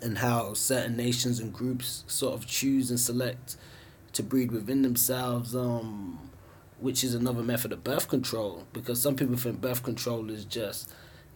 and 0.00 0.18
how 0.18 0.54
certain 0.54 0.96
nations 0.96 1.38
and 1.40 1.52
groups 1.52 2.04
sort 2.06 2.34
of 2.34 2.46
choose 2.46 2.90
and 2.90 2.98
select 2.98 3.56
to 4.12 4.22
breed 4.22 4.52
within 4.52 4.82
themselves. 4.82 5.54
Um, 5.54 6.18
which 6.82 7.04
is 7.04 7.14
another 7.14 7.44
method 7.44 7.70
of 7.70 7.84
birth 7.84 8.08
control 8.08 8.64
because 8.72 9.00
some 9.00 9.14
people 9.14 9.36
think 9.36 9.60
birth 9.60 9.84
control 9.84 10.28
is 10.30 10.44
just 10.44 10.92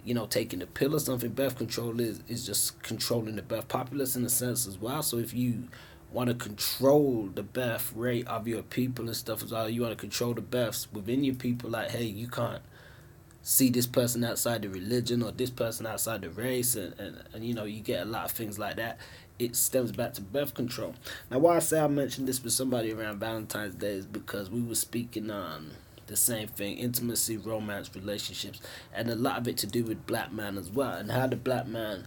you 0.06 0.14
know, 0.14 0.24
taking 0.26 0.60
the 0.60 0.66
pill 0.66 0.94
or 0.94 1.00
something. 1.00 1.30
Birth 1.30 1.58
control 1.58 2.00
is, 2.00 2.22
is 2.28 2.46
just 2.46 2.80
controlling 2.82 3.34
the 3.34 3.42
birth 3.42 3.66
populace 3.66 4.14
in 4.14 4.24
a 4.24 4.28
sense 4.28 4.66
as 4.66 4.78
well. 4.78 5.02
So 5.02 5.18
if 5.18 5.34
you 5.34 5.64
want 6.12 6.28
to 6.28 6.34
control 6.34 7.28
the 7.34 7.42
birth 7.42 7.92
rate 7.94 8.26
of 8.28 8.46
your 8.46 8.62
people 8.62 9.06
and 9.06 9.16
stuff 9.16 9.42
as 9.42 9.50
well, 9.50 9.68
you 9.68 9.82
want 9.82 9.92
to 9.92 10.00
control 10.00 10.32
the 10.32 10.40
births 10.40 10.86
within 10.92 11.24
your 11.24 11.34
people, 11.34 11.70
like, 11.70 11.90
hey, 11.90 12.04
you 12.04 12.28
can't 12.28 12.62
see 13.42 13.68
this 13.68 13.86
person 13.86 14.22
outside 14.22 14.62
the 14.62 14.68
religion 14.68 15.24
or 15.24 15.32
this 15.32 15.50
person 15.50 15.86
outside 15.86 16.22
the 16.22 16.30
race 16.30 16.76
and, 16.76 16.98
and, 17.00 17.22
and 17.34 17.44
you 17.44 17.52
know, 17.52 17.64
you 17.64 17.80
get 17.80 18.02
a 18.02 18.08
lot 18.08 18.26
of 18.26 18.30
things 18.30 18.60
like 18.60 18.76
that. 18.76 18.98
It 19.40 19.56
stems 19.56 19.90
back 19.90 20.14
to 20.14 20.20
birth 20.20 20.54
control. 20.54 20.94
Now 21.32 21.40
why 21.40 21.56
I 21.56 21.58
say 21.58 21.80
I 21.80 21.88
mentioned 21.88 22.28
this 22.28 22.42
with 22.42 22.52
somebody 22.52 22.92
around 22.92 23.18
Valentine's 23.18 23.74
Day 23.74 23.94
is 23.94 24.06
because 24.06 24.50
we 24.50 24.62
were 24.62 24.76
speaking 24.76 25.32
on 25.32 25.72
the 26.06 26.16
same 26.16 26.48
thing 26.48 26.78
intimacy, 26.78 27.36
romance, 27.36 27.90
relationships, 27.94 28.60
and 28.94 29.10
a 29.10 29.14
lot 29.14 29.38
of 29.38 29.48
it 29.48 29.56
to 29.58 29.66
do 29.66 29.84
with 29.84 30.06
black 30.06 30.32
man 30.32 30.56
as 30.56 30.70
well, 30.70 30.92
and 30.92 31.10
how 31.10 31.26
the 31.26 31.36
black 31.36 31.66
man 31.66 32.06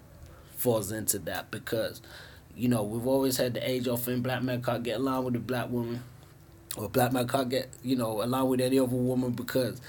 falls 0.55 0.91
into 0.91 1.19
that 1.19 1.49
because 1.51 2.01
you 2.55 2.67
know 2.67 2.83
we've 2.83 3.07
always 3.07 3.37
had 3.37 3.53
the 3.53 3.69
age 3.69 3.87
old 3.87 4.01
thing 4.01 4.21
black 4.21 4.43
man 4.43 4.61
can't 4.61 4.83
get 4.83 4.97
along 4.97 5.23
with 5.23 5.35
a 5.35 5.39
black 5.39 5.69
woman 5.69 6.03
or 6.75 6.89
black 6.89 7.13
man 7.13 7.25
can't 7.25 7.47
get 7.47 7.69
you 7.81 7.95
know 7.95 8.21
along 8.21 8.49
with 8.49 8.59
any 8.59 8.77
other 8.77 8.95
woman 8.95 9.31
because 9.31 9.79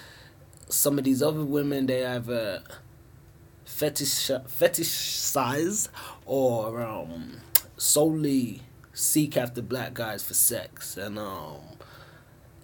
some 0.68 0.96
of 0.96 1.04
these 1.04 1.22
other 1.22 1.44
women 1.44 1.86
they 1.86 2.00
have 2.00 2.28
a 2.28 2.62
fetish 3.64 4.30
fetish 4.46 4.88
size 4.88 5.88
or 6.24 6.80
um 6.80 7.40
solely 7.76 8.62
seek 8.92 9.36
after 9.36 9.62
black 9.62 9.94
guys 9.94 10.22
for 10.22 10.34
sex. 10.34 10.96
And 10.96 11.18
um 11.18 11.58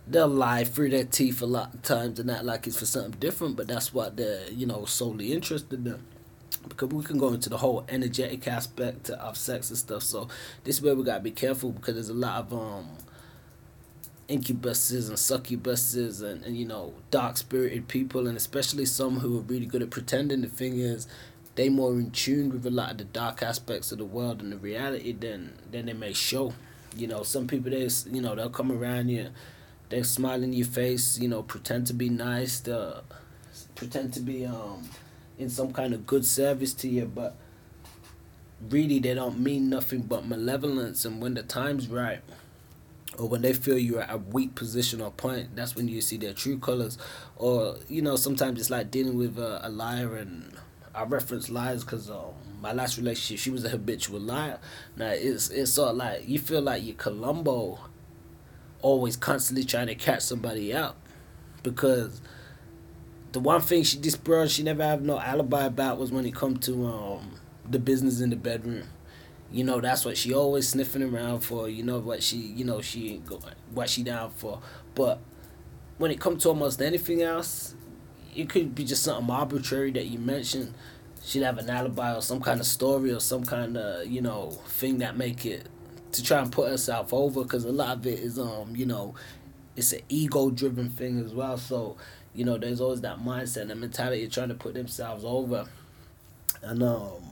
they'll 0.07 0.29
lie 0.29 0.65
through 0.65 0.91
their 0.91 1.05
teeth 1.05 1.43
a 1.43 1.47
lot 1.47 1.75
of 1.75 1.83
times 1.83 2.19
and 2.19 2.31
act 2.31 2.45
like 2.45 2.67
it's 2.67 2.79
for 2.79 2.87
something 2.87 3.19
different, 3.19 3.57
but 3.57 3.67
that's 3.67 3.93
what 3.93 4.17
they're, 4.17 4.49
you 4.51 4.67
know, 4.67 4.85
solely 4.85 5.33
interested 5.33 5.87
in. 5.87 6.03
Because 6.69 6.89
we 6.89 7.03
can 7.05 7.19
go 7.19 7.29
into 7.29 7.49
the 7.49 7.59
whole 7.59 7.85
energetic 7.89 8.49
aspect 8.49 9.11
of 9.11 9.37
sex 9.37 9.69
and 9.69 9.79
stuff. 9.79 10.03
So 10.03 10.29
this 10.65 10.77
is 10.77 10.83
where 10.83 10.95
we 10.95 11.05
gotta 11.05 11.21
be 11.21 11.31
careful 11.31 11.71
because 11.71 11.95
there's 11.95 12.09
a 12.09 12.15
lot 12.15 12.41
of 12.41 12.53
um 12.53 12.89
incubuses 14.29 15.09
and 15.09 15.17
succubuses 15.17 16.23
and, 16.23 16.45
and 16.45 16.57
you 16.57 16.67
know 16.67 16.93
dark 17.13 17.37
spirited 17.37 17.87
people 17.87 18.27
and 18.27 18.37
especially 18.37 18.85
some 18.85 19.21
who 19.21 19.39
are 19.39 19.43
really 19.43 19.67
good 19.67 19.83
at 19.83 19.91
pretending 19.91 20.41
the 20.41 20.49
thing 20.49 20.81
is 20.81 21.07
they 21.55 21.69
more 21.69 21.93
in 21.93 22.11
tune 22.11 22.51
with 22.51 22.67
a 22.67 22.71
lot 22.71 22.91
of 22.91 22.99
the 22.99 23.05
dark 23.05 23.41
aspects 23.41 23.93
of 23.93 23.99
the 23.99 24.05
world 24.05 24.43
and 24.43 24.51
the 24.51 24.57
reality 24.57 25.13
than 25.13 25.57
than 25.71 25.87
they 25.87 25.93
may 25.93 26.13
show 26.13 26.53
you 26.97 27.07
know 27.07 27.23
some 27.23 27.47
people 27.47 27.71
they 27.71 27.89
you 28.11 28.21
know 28.21 28.35
they'll 28.35 28.51
come 28.51 28.73
around 28.73 29.09
you 29.09 29.29
they 29.89 30.03
smile 30.03 30.43
in 30.43 30.53
your 30.53 30.67
face, 30.67 31.19
you 31.19 31.29
know, 31.29 31.43
pretend 31.43 31.87
to 31.89 31.93
be 31.93 32.09
nice, 32.09 32.61
to 32.61 33.03
pretend 33.75 34.13
to 34.15 34.21
be 34.21 34.47
um 34.47 34.89
in 35.39 35.51
some 35.51 35.73
kind 35.73 35.93
of 35.93 36.07
good 36.07 36.25
service 36.25 36.73
to 36.75 36.89
you, 36.89 37.05
but 37.07 37.37
really 38.71 38.99
they 38.99 39.15
don't 39.15 39.39
mean 39.39 39.69
nothing 39.69 40.01
but 40.01 40.27
malevolence 40.27 41.05
and 41.05 41.21
when 41.21 41.35
the 41.35 41.43
time's 41.43 41.89
right 41.89 42.21
or 43.19 43.29
when 43.29 43.43
they 43.43 43.53
feel 43.53 43.79
you're 43.79 44.03
at 44.03 44.13
a 44.13 44.19
weak 44.19 44.55
position 44.55 45.01
or 45.01 45.11
point, 45.11 45.55
that's 45.57 45.75
when 45.75 45.89
you 45.89 46.01
see 46.01 46.17
their 46.17 46.33
true 46.33 46.59
colors. 46.59 46.99
Or 47.37 47.77
you 47.89 48.03
know, 48.03 48.17
sometimes 48.17 48.61
it's 48.61 48.71
like 48.71 48.91
dealing 48.91 49.17
with 49.17 49.39
a, 49.39 49.67
a 49.67 49.71
liar, 49.71 50.17
and 50.17 50.53
I 50.95 51.05
reference 51.05 51.49
liars 51.49 51.85
because 51.85 52.11
um, 52.11 52.35
my 52.61 52.73
last 52.73 52.99
relationship, 52.99 53.43
she 53.43 53.51
was 53.51 53.65
a 53.65 53.69
habitual 53.69 54.21
liar. 54.21 54.59
Now 54.97 55.11
it's 55.11 55.51
it's 55.51 55.73
sort 55.73 55.91
of 55.91 55.97
like 55.97 56.29
you 56.29 56.39
feel 56.39 56.61
like 56.61 56.85
you're 56.85 56.97
Columbo 56.97 57.79
always 58.87 59.17
constantly 59.17 59.65
trying 59.65 59.89
to 59.89 59.97
catch 59.97 60.23
somebody 60.23 60.73
out 60.73 60.95
because 61.65 62.21
the 63.33 63.41
one 63.41 63.61
thing 63.61 63.83
she 63.83 63.99
this 63.99 64.15
girl 64.15 64.47
she 64.47 64.63
never 64.63 64.85
have 64.85 65.03
no 65.03 65.19
alibi 65.19 65.65
about 65.65 65.99
was 65.99 66.13
when 66.13 66.25
it 66.25 66.35
come 66.35 66.57
to 66.57 66.87
um 66.87 67.33
the 67.69 67.81
business 67.81 68.21
in 68.21 68.31
the 68.31 68.37
bedroom. 68.37 68.85
You 69.51 69.65
know 69.65 69.81
that's 69.81 70.05
what 70.05 70.17
she 70.17 70.33
always 70.33 70.69
sniffing 70.69 71.03
around 71.03 71.41
for. 71.41 71.69
You 71.69 71.83
know 71.83 71.99
what 71.99 72.23
she 72.23 72.37
you 72.37 72.65
know 72.65 72.81
she 72.81 73.15
ain't 73.15 73.27
going 73.27 73.43
what 73.75 73.91
she 73.91 74.05
down 74.05 74.31
for. 74.31 74.61
But 74.95 75.19
when 75.99 76.13
it 76.13 76.21
comes 76.21 76.45
to 76.45 76.51
almost 76.51 76.81
anything 76.81 77.23
else, 77.23 77.75
it 78.37 78.49
could 78.49 78.73
be 78.73 78.85
just 78.85 79.03
something 79.03 79.29
arbitrary 79.29 79.91
that 79.93 80.07
you 80.07 80.21
mentioned. 80.21 80.75
She'd 81.25 81.43
have 81.43 81.59
an 81.59 81.69
alibi 81.69 82.15
or 82.15 82.23
some 82.23 82.41
kind 82.41 82.61
of 82.61 82.67
story 82.67 83.13
or 83.13 83.19
some 83.19 83.45
kind 83.45 83.77
of 83.77 84.07
you 84.07 84.21
know 84.21 84.51
thing 84.69 84.99
that 84.99 85.17
make 85.17 85.45
it 85.45 85.67
to 86.17 86.23
try 86.23 86.41
and 86.41 86.51
put 86.51 86.69
herself 86.69 87.13
over 87.15 87.43
because 87.43 87.65
a 87.65 87.73
lot 87.73 87.97
of 87.97 88.07
it 88.07 88.19
is 88.19 88.39
um 88.39 88.75
you 88.75 88.87
know 88.87 89.15
it's 89.77 89.93
an 89.93 90.01
ego 90.09 90.51
driven 90.51 90.89
thing 90.89 91.21
as 91.21 91.35
well. 91.35 91.59
So, 91.59 91.97
you 92.35 92.45
know, 92.45 92.59
there's 92.59 92.81
always 92.81 93.03
that 93.03 93.19
mindset 93.19 93.71
and 93.71 93.81
mentality 93.81 94.25
of 94.25 94.33
trying 94.33 94.49
to 94.49 94.55
put 94.55 94.75
themselves 94.75 95.25
over. 95.25 95.67
And 96.63 96.83
um 96.83 97.23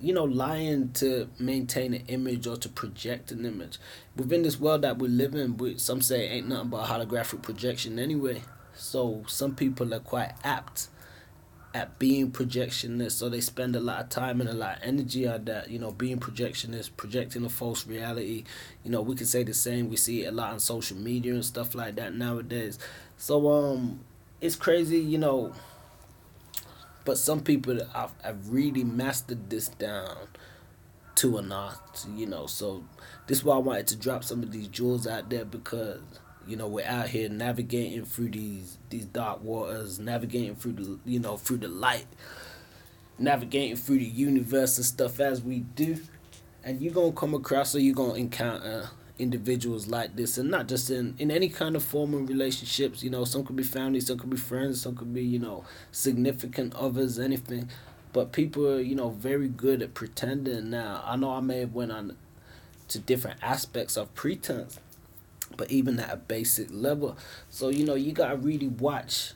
you 0.00 0.14
know, 0.14 0.24
lying 0.24 0.92
to 0.92 1.28
maintain 1.40 1.92
an 1.92 2.04
image 2.06 2.46
or 2.46 2.56
to 2.56 2.68
project 2.68 3.32
an 3.32 3.44
image. 3.44 3.78
Within 4.14 4.42
this 4.42 4.60
world 4.60 4.82
that 4.82 4.98
we 4.98 5.08
live 5.08 5.34
in, 5.34 5.56
we, 5.56 5.76
some 5.76 6.00
say 6.00 6.28
ain't 6.28 6.48
nothing 6.48 6.68
but 6.68 6.86
holographic 6.86 7.42
projection 7.42 7.98
anyway. 7.98 8.42
So 8.74 9.24
some 9.26 9.56
people 9.56 9.92
are 9.92 9.98
quite 9.98 10.34
apt 10.44 10.86
at 11.74 11.98
being 11.98 12.30
projectionist, 12.30 13.12
so 13.12 13.28
they 13.28 13.40
spend 13.40 13.76
a 13.76 13.80
lot 13.80 14.00
of 14.00 14.08
time 14.08 14.40
and 14.40 14.48
a 14.48 14.54
lot 14.54 14.78
of 14.78 14.82
energy 14.82 15.26
on 15.26 15.44
that. 15.44 15.70
You 15.70 15.78
know, 15.78 15.90
being 15.90 16.18
projectionist, 16.18 16.90
projecting 16.96 17.44
a 17.44 17.48
false 17.48 17.86
reality. 17.86 18.44
You 18.84 18.90
know, 18.90 19.02
we 19.02 19.14
can 19.14 19.26
say 19.26 19.42
the 19.42 19.54
same. 19.54 19.90
We 19.90 19.96
see 19.96 20.24
it 20.24 20.28
a 20.28 20.32
lot 20.32 20.52
on 20.52 20.60
social 20.60 20.96
media 20.96 21.34
and 21.34 21.44
stuff 21.44 21.74
like 21.74 21.96
that 21.96 22.14
nowadays. 22.14 22.78
So 23.16 23.50
um, 23.50 24.00
it's 24.40 24.56
crazy. 24.56 24.98
You 24.98 25.18
know, 25.18 25.52
but 27.04 27.18
some 27.18 27.40
people 27.40 27.78
have, 27.94 28.12
have 28.22 28.48
really 28.48 28.84
mastered 28.84 29.50
this 29.50 29.68
down 29.68 30.16
to 31.16 31.38
a 31.38 31.48
art. 31.48 32.06
You 32.14 32.26
know, 32.26 32.46
so 32.46 32.84
this 33.26 33.38
is 33.38 33.44
why 33.44 33.56
I 33.56 33.58
wanted 33.58 33.86
to 33.88 33.96
drop 33.96 34.24
some 34.24 34.42
of 34.42 34.52
these 34.52 34.68
jewels 34.68 35.06
out 35.06 35.28
there 35.28 35.44
because 35.44 36.00
you 36.48 36.56
know 36.56 36.66
we're 36.66 36.86
out 36.86 37.08
here 37.08 37.28
navigating 37.28 38.04
through 38.04 38.30
these 38.30 38.78
these 38.90 39.04
dark 39.04 39.42
waters 39.42 39.98
navigating 39.98 40.54
through 40.56 40.72
the 40.72 40.98
you 41.04 41.20
know 41.20 41.36
through 41.36 41.58
the 41.58 41.68
light 41.68 42.06
navigating 43.18 43.76
through 43.76 43.98
the 43.98 44.04
universe 44.04 44.76
and 44.76 44.86
stuff 44.86 45.20
as 45.20 45.42
we 45.42 45.60
do. 45.60 45.98
And 46.64 46.80
you're 46.80 46.92
gonna 46.92 47.12
come 47.12 47.34
across 47.34 47.74
or 47.74 47.80
you're 47.80 47.94
gonna 47.94 48.14
encounter 48.14 48.90
individuals 49.18 49.88
like 49.88 50.14
this 50.14 50.38
and 50.38 50.48
not 50.48 50.68
just 50.68 50.90
in 50.90 51.14
in 51.18 51.28
any 51.30 51.48
kind 51.48 51.74
of 51.74 51.82
formal 51.82 52.20
relationships 52.20 53.02
you 53.02 53.10
know 53.10 53.24
some 53.24 53.44
could 53.44 53.56
be 53.56 53.64
family 53.64 53.98
some 53.98 54.16
could 54.16 54.30
be 54.30 54.36
friends 54.36 54.80
some 54.80 54.94
could 54.94 55.12
be 55.12 55.24
you 55.24 55.40
know 55.40 55.64
significant 55.90 56.74
others 56.74 57.18
anything. 57.18 57.68
But 58.12 58.32
people 58.32 58.66
are 58.68 58.80
you 58.80 58.94
know 58.94 59.10
very 59.10 59.48
good 59.48 59.82
at 59.82 59.94
pretending. 59.94 60.70
Now 60.70 61.02
i 61.04 61.16
know 61.16 61.30
i 61.30 61.40
may 61.40 61.60
have 61.60 61.74
went 61.74 61.92
on 61.92 62.16
to 62.88 62.98
different 62.98 63.38
aspects 63.42 63.96
of 63.96 64.14
pretense 64.14 64.78
but 65.56 65.70
even 65.70 65.98
at 66.00 66.12
a 66.12 66.16
basic 66.16 66.68
level. 66.70 67.16
So, 67.50 67.68
you 67.68 67.84
know, 67.84 67.94
you 67.94 68.12
got 68.12 68.28
to 68.28 68.36
really 68.36 68.68
watch 68.68 69.32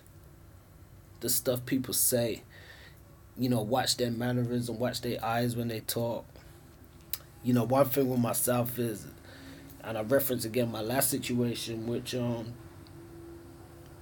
the 1.20 1.28
stuff 1.28 1.64
people 1.66 1.94
say. 1.94 2.42
You 3.38 3.48
know, 3.48 3.62
watch 3.62 3.96
their 3.96 4.10
mannerism, 4.10 4.78
watch 4.78 5.00
their 5.00 5.24
eyes 5.24 5.56
when 5.56 5.68
they 5.68 5.80
talk. 5.80 6.24
You 7.42 7.54
know, 7.54 7.64
one 7.64 7.86
thing 7.86 8.08
with 8.08 8.20
myself 8.20 8.78
is, 8.78 9.06
and 9.82 9.98
I 9.98 10.02
reference 10.02 10.44
again 10.44 10.70
my 10.70 10.80
last 10.80 11.10
situation, 11.10 11.86
which 11.86 12.14
um 12.14 12.52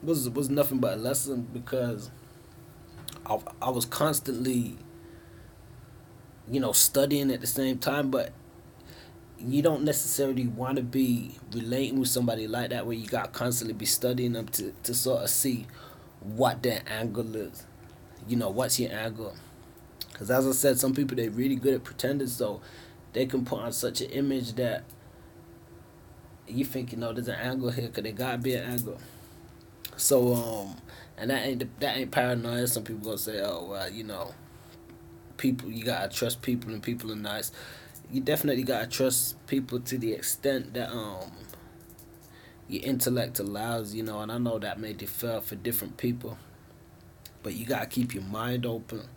was 0.02 0.28
was 0.28 0.50
nothing 0.50 0.78
but 0.78 0.94
a 0.94 0.96
lesson 0.96 1.48
because 1.52 2.10
I 3.24 3.38
I 3.62 3.70
was 3.70 3.84
constantly, 3.86 4.76
you 6.50 6.60
know, 6.60 6.72
studying 6.72 7.30
at 7.30 7.40
the 7.40 7.46
same 7.46 7.78
time, 7.78 8.10
but 8.10 8.32
you 9.42 9.62
don't 9.62 9.84
necessarily 9.84 10.46
want 10.46 10.76
to 10.76 10.82
be 10.82 11.32
relating 11.52 11.98
with 11.98 12.08
somebody 12.08 12.46
like 12.46 12.70
that 12.70 12.86
where 12.86 12.96
you 12.96 13.06
got 13.06 13.32
to 13.32 13.38
constantly 13.38 13.74
be 13.74 13.86
studying 13.86 14.32
them 14.34 14.46
to, 14.48 14.74
to 14.82 14.94
sort 14.94 15.22
of 15.22 15.30
see 15.30 15.66
what 16.20 16.62
their 16.62 16.82
angle 16.86 17.34
is. 17.34 17.64
You 18.28 18.36
know, 18.36 18.50
what's 18.50 18.78
your 18.78 18.92
angle? 18.92 19.34
Because 20.12 20.30
as 20.30 20.46
I 20.46 20.52
said, 20.52 20.78
some 20.78 20.94
people, 20.94 21.16
they're 21.16 21.30
really 21.30 21.56
good 21.56 21.74
at 21.74 21.84
pretending, 21.84 22.28
so 22.28 22.60
they 23.14 23.24
can 23.24 23.44
put 23.44 23.60
on 23.60 23.72
such 23.72 24.02
an 24.02 24.10
image 24.10 24.52
that 24.54 24.84
you 26.46 26.64
think, 26.64 26.92
you 26.92 26.98
know, 26.98 27.12
there's 27.12 27.28
an 27.28 27.36
angle 27.36 27.70
here, 27.70 27.86
because 27.86 28.04
there 28.04 28.12
got 28.12 28.32
to 28.32 28.38
be 28.38 28.54
an 28.54 28.64
angle. 28.64 28.98
So, 29.96 30.34
um, 30.34 30.76
and 31.16 31.30
that 31.30 31.46
ain't, 31.46 31.80
that 31.80 31.96
ain't 31.96 32.10
paranoia. 32.10 32.66
Some 32.66 32.84
people 32.84 33.12
to 33.12 33.18
say, 33.18 33.40
oh, 33.40 33.68
well, 33.70 33.88
you 33.88 34.04
know, 34.04 34.34
people, 35.38 35.70
you 35.70 35.84
got 35.84 36.10
to 36.10 36.16
trust 36.16 36.42
people 36.42 36.72
and 36.72 36.82
people 36.82 37.10
are 37.10 37.16
nice 37.16 37.52
you 38.12 38.20
definitely 38.20 38.64
gotta 38.64 38.86
trust 38.86 39.44
people 39.46 39.80
to 39.80 39.98
the 39.98 40.12
extent 40.12 40.74
that 40.74 40.90
um 40.90 41.30
your 42.68 42.84
intellect 42.84 43.40
allows, 43.40 43.94
you 43.94 44.02
know, 44.02 44.20
and 44.20 44.30
I 44.30 44.38
know 44.38 44.58
that 44.60 44.78
may 44.78 44.92
differ 44.92 45.40
for 45.40 45.56
different 45.56 45.96
people. 45.96 46.38
But 47.42 47.54
you 47.54 47.66
gotta 47.66 47.86
keep 47.86 48.14
your 48.14 48.22
mind 48.22 48.64
open 48.64 49.08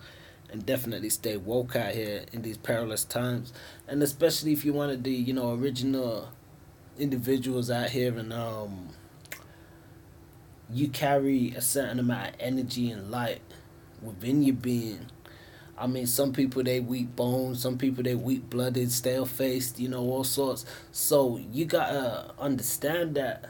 and 0.50 0.66
definitely 0.66 1.10
stay 1.10 1.38
woke 1.38 1.76
out 1.76 1.94
here 1.94 2.26
in 2.32 2.42
these 2.42 2.58
perilous 2.58 3.04
times. 3.04 3.54
And 3.88 4.02
especially 4.02 4.54
if 4.54 4.66
you 4.66 4.74
want 4.74 4.92
to 4.92 4.98
be, 4.98 5.14
you 5.14 5.34
know, 5.34 5.54
original 5.54 6.30
individuals 6.98 7.72
out 7.72 7.90
here 7.90 8.18
and 8.18 8.32
um 8.32 8.90
you 10.72 10.88
carry 10.88 11.52
a 11.56 11.62
certain 11.62 12.00
amount 12.00 12.30
of 12.30 12.36
energy 12.40 12.90
and 12.90 13.12
light 13.12 13.42
within 14.02 14.44
your 14.44 14.56
being 14.56 15.08
I 15.78 15.88
mean, 15.88 16.06
some 16.06 16.34
people 16.34 16.64
they 16.64 16.80
weak 16.80 17.16
bones, 17.16 17.62
some 17.62 17.78
people 17.78 18.04
they 18.04 18.16
weak 18.16 18.50
blooded, 18.50 18.92
stale 18.92 19.26
faced, 19.26 19.80
you 19.80 19.90
know, 19.90 20.02
all 20.02 20.24
sorts. 20.24 20.66
So 20.92 21.40
you 21.52 21.66
gotta 21.66 22.32
understand 22.40 23.16
that 23.16 23.46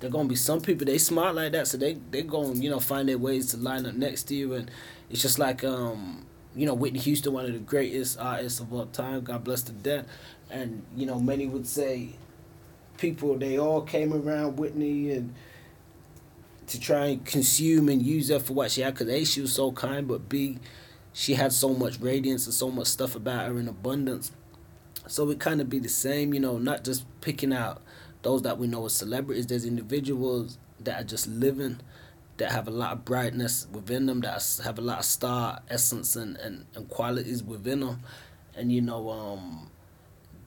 there 0.00 0.10
gonna 0.10 0.28
be 0.28 0.36
some 0.36 0.60
people 0.60 0.84
they 0.84 0.98
smart 0.98 1.34
like 1.34 1.52
that, 1.52 1.68
so 1.68 1.78
they 1.78 1.94
they 2.10 2.22
gonna 2.22 2.54
you 2.54 2.68
know 2.68 2.80
find 2.80 3.08
their 3.08 3.18
ways 3.18 3.50
to 3.50 3.56
line 3.56 3.86
up 3.86 3.94
next 3.94 4.24
to 4.24 4.34
you, 4.34 4.54
and 4.54 4.70
it's 5.08 5.22
just 5.22 5.38
like 5.38 5.64
um 5.64 6.26
you 6.54 6.66
know 6.66 6.74
Whitney 6.74 6.98
Houston, 6.98 7.32
one 7.32 7.46
of 7.46 7.52
the 7.52 7.58
greatest 7.58 8.18
artists 8.18 8.60
of 8.60 8.72
all 8.72 8.86
time, 8.86 9.22
God 9.22 9.44
bless 9.44 9.62
the 9.62 9.72
dead, 9.72 10.06
and 10.50 10.82
you 10.94 11.06
know 11.06 11.18
many 11.18 11.46
would 11.46 11.66
say 11.66 12.10
people 12.98 13.38
they 13.38 13.58
all 13.58 13.80
came 13.80 14.12
around 14.12 14.58
Whitney 14.58 15.12
and 15.12 15.34
to 16.66 16.80
try 16.80 17.06
and 17.06 17.24
consume 17.24 17.88
and 17.88 18.02
use 18.02 18.28
her 18.28 18.38
for 18.38 18.52
what 18.52 18.70
she 18.70 18.82
had, 18.82 18.94
cause 18.94 19.08
a 19.08 19.24
she 19.24 19.40
was 19.40 19.52
so 19.52 19.72
kind, 19.72 20.06
but 20.06 20.28
b 20.28 20.58
she 21.12 21.34
had 21.34 21.52
so 21.52 21.70
much 21.70 22.00
radiance 22.00 22.46
and 22.46 22.54
so 22.54 22.70
much 22.70 22.86
stuff 22.86 23.14
about 23.14 23.48
her 23.48 23.58
in 23.58 23.68
abundance. 23.68 24.32
So 25.06 25.28
it 25.30 25.40
kind 25.40 25.60
of 25.60 25.68
be 25.68 25.78
the 25.78 25.88
same, 25.88 26.32
you 26.32 26.40
know, 26.40 26.58
not 26.58 26.84
just 26.84 27.04
picking 27.20 27.52
out 27.52 27.82
those 28.22 28.42
that 28.42 28.58
we 28.58 28.66
know 28.66 28.86
as 28.86 28.94
celebrities. 28.94 29.46
There's 29.46 29.64
individuals 29.64 30.58
that 30.80 31.00
are 31.00 31.04
just 31.04 31.26
living, 31.26 31.80
that 32.36 32.52
have 32.52 32.66
a 32.66 32.70
lot 32.70 32.92
of 32.92 33.04
brightness 33.04 33.66
within 33.72 34.06
them, 34.06 34.20
that 34.20 34.60
have 34.64 34.78
a 34.78 34.82
lot 34.82 35.00
of 35.00 35.04
star 35.04 35.60
essence 35.68 36.16
and, 36.16 36.36
and, 36.38 36.66
and 36.74 36.88
qualities 36.88 37.42
within 37.42 37.80
them. 37.80 38.00
And, 38.54 38.72
you 38.72 38.80
know, 38.80 39.10
um, 39.10 39.70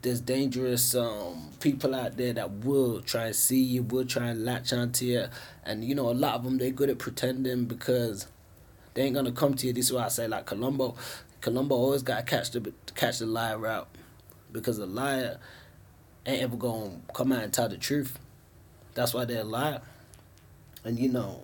there's 0.01 0.21
dangerous 0.21 0.95
um, 0.95 1.51
people 1.59 1.95
out 1.95 2.15
there 2.17 2.33
that 2.33 2.51
will 2.51 3.01
try 3.01 3.25
and 3.25 3.35
see 3.35 3.61
you, 3.61 3.83
will 3.83 4.05
try 4.05 4.27
and 4.27 4.45
latch 4.45 4.71
onto 4.71 5.05
you. 5.05 5.25
And, 5.63 5.83
you 5.83 5.95
know, 5.95 6.09
a 6.09 6.13
lot 6.13 6.35
of 6.35 6.43
them, 6.43 6.57
they're 6.57 6.71
good 6.71 6.89
at 6.89 6.99
pretending 6.99 7.65
because 7.65 8.27
they 8.95 9.03
ain't 9.03 9.13
gonna 9.13 9.31
come 9.31 9.53
to 9.53 9.67
you. 9.67 9.73
This 9.73 9.87
is 9.87 9.93
why 9.93 10.05
I 10.05 10.07
say 10.07 10.27
like 10.27 10.45
Columbo. 10.45 10.95
Columbo 11.41 11.75
always 11.75 12.01
gotta 12.01 12.23
catch 12.23 12.49
the 12.51 12.73
catch 12.95 13.19
the 13.19 13.25
liar 13.27 13.67
out 13.67 13.89
because 14.51 14.77
the 14.77 14.85
liar 14.87 15.37
ain't 16.25 16.41
ever 16.41 16.55
gonna 16.55 17.01
come 17.13 17.31
out 17.31 17.43
and 17.43 17.53
tell 17.53 17.69
the 17.69 17.77
truth. 17.77 18.17
That's 18.95 19.13
why 19.13 19.25
they're 19.25 19.41
a 19.41 19.43
liar. 19.43 19.81
And 20.85 20.97
you 20.97 21.09
know, 21.09 21.43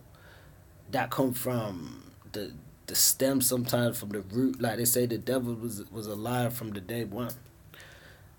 that 0.91 1.11
come 1.11 1.33
from 1.33 2.11
the 2.31 2.53
the 2.87 2.95
stem 2.95 3.41
sometimes 3.41 3.99
from 3.99 4.09
the 4.09 4.21
root. 4.21 4.61
Like 4.61 4.77
they 4.77 4.85
say, 4.85 5.05
the 5.05 5.17
devil 5.17 5.53
was 5.53 5.83
was 5.91 6.07
a 6.07 6.15
liar 6.15 6.49
from 6.49 6.71
the 6.71 6.81
day 6.81 7.03
one. 7.03 7.33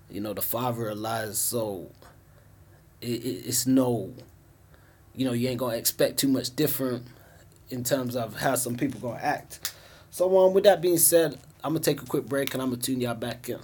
You 0.09 0.21
know, 0.21 0.33
the 0.33 0.41
father 0.41 0.89
of 0.89 0.97
lies. 0.97 1.37
So 1.37 1.91
it, 2.99 3.23
it 3.23 3.45
it's 3.45 3.67
no. 3.67 4.11
You 5.15 5.25
know, 5.25 5.33
you 5.33 5.49
ain't 5.49 5.59
gonna 5.59 5.77
expect 5.77 6.17
too 6.17 6.27
much 6.27 6.55
different 6.55 7.05
in 7.73 7.83
terms 7.83 8.15
of 8.15 8.39
how 8.39 8.55
some 8.55 8.75
people 8.77 8.99
gonna 8.99 9.21
act. 9.21 9.73
So 10.11 10.37
um, 10.37 10.53
with 10.53 10.63
that 10.65 10.81
being 10.81 10.97
said, 10.97 11.37
I'm 11.63 11.73
gonna 11.73 11.79
take 11.79 12.01
a 12.01 12.05
quick 12.05 12.25
break 12.25 12.53
and 12.53 12.61
I'm 12.61 12.69
gonna 12.69 12.81
tune 12.81 13.01
y'all 13.01 13.15
back 13.15 13.49
in. 13.49 13.59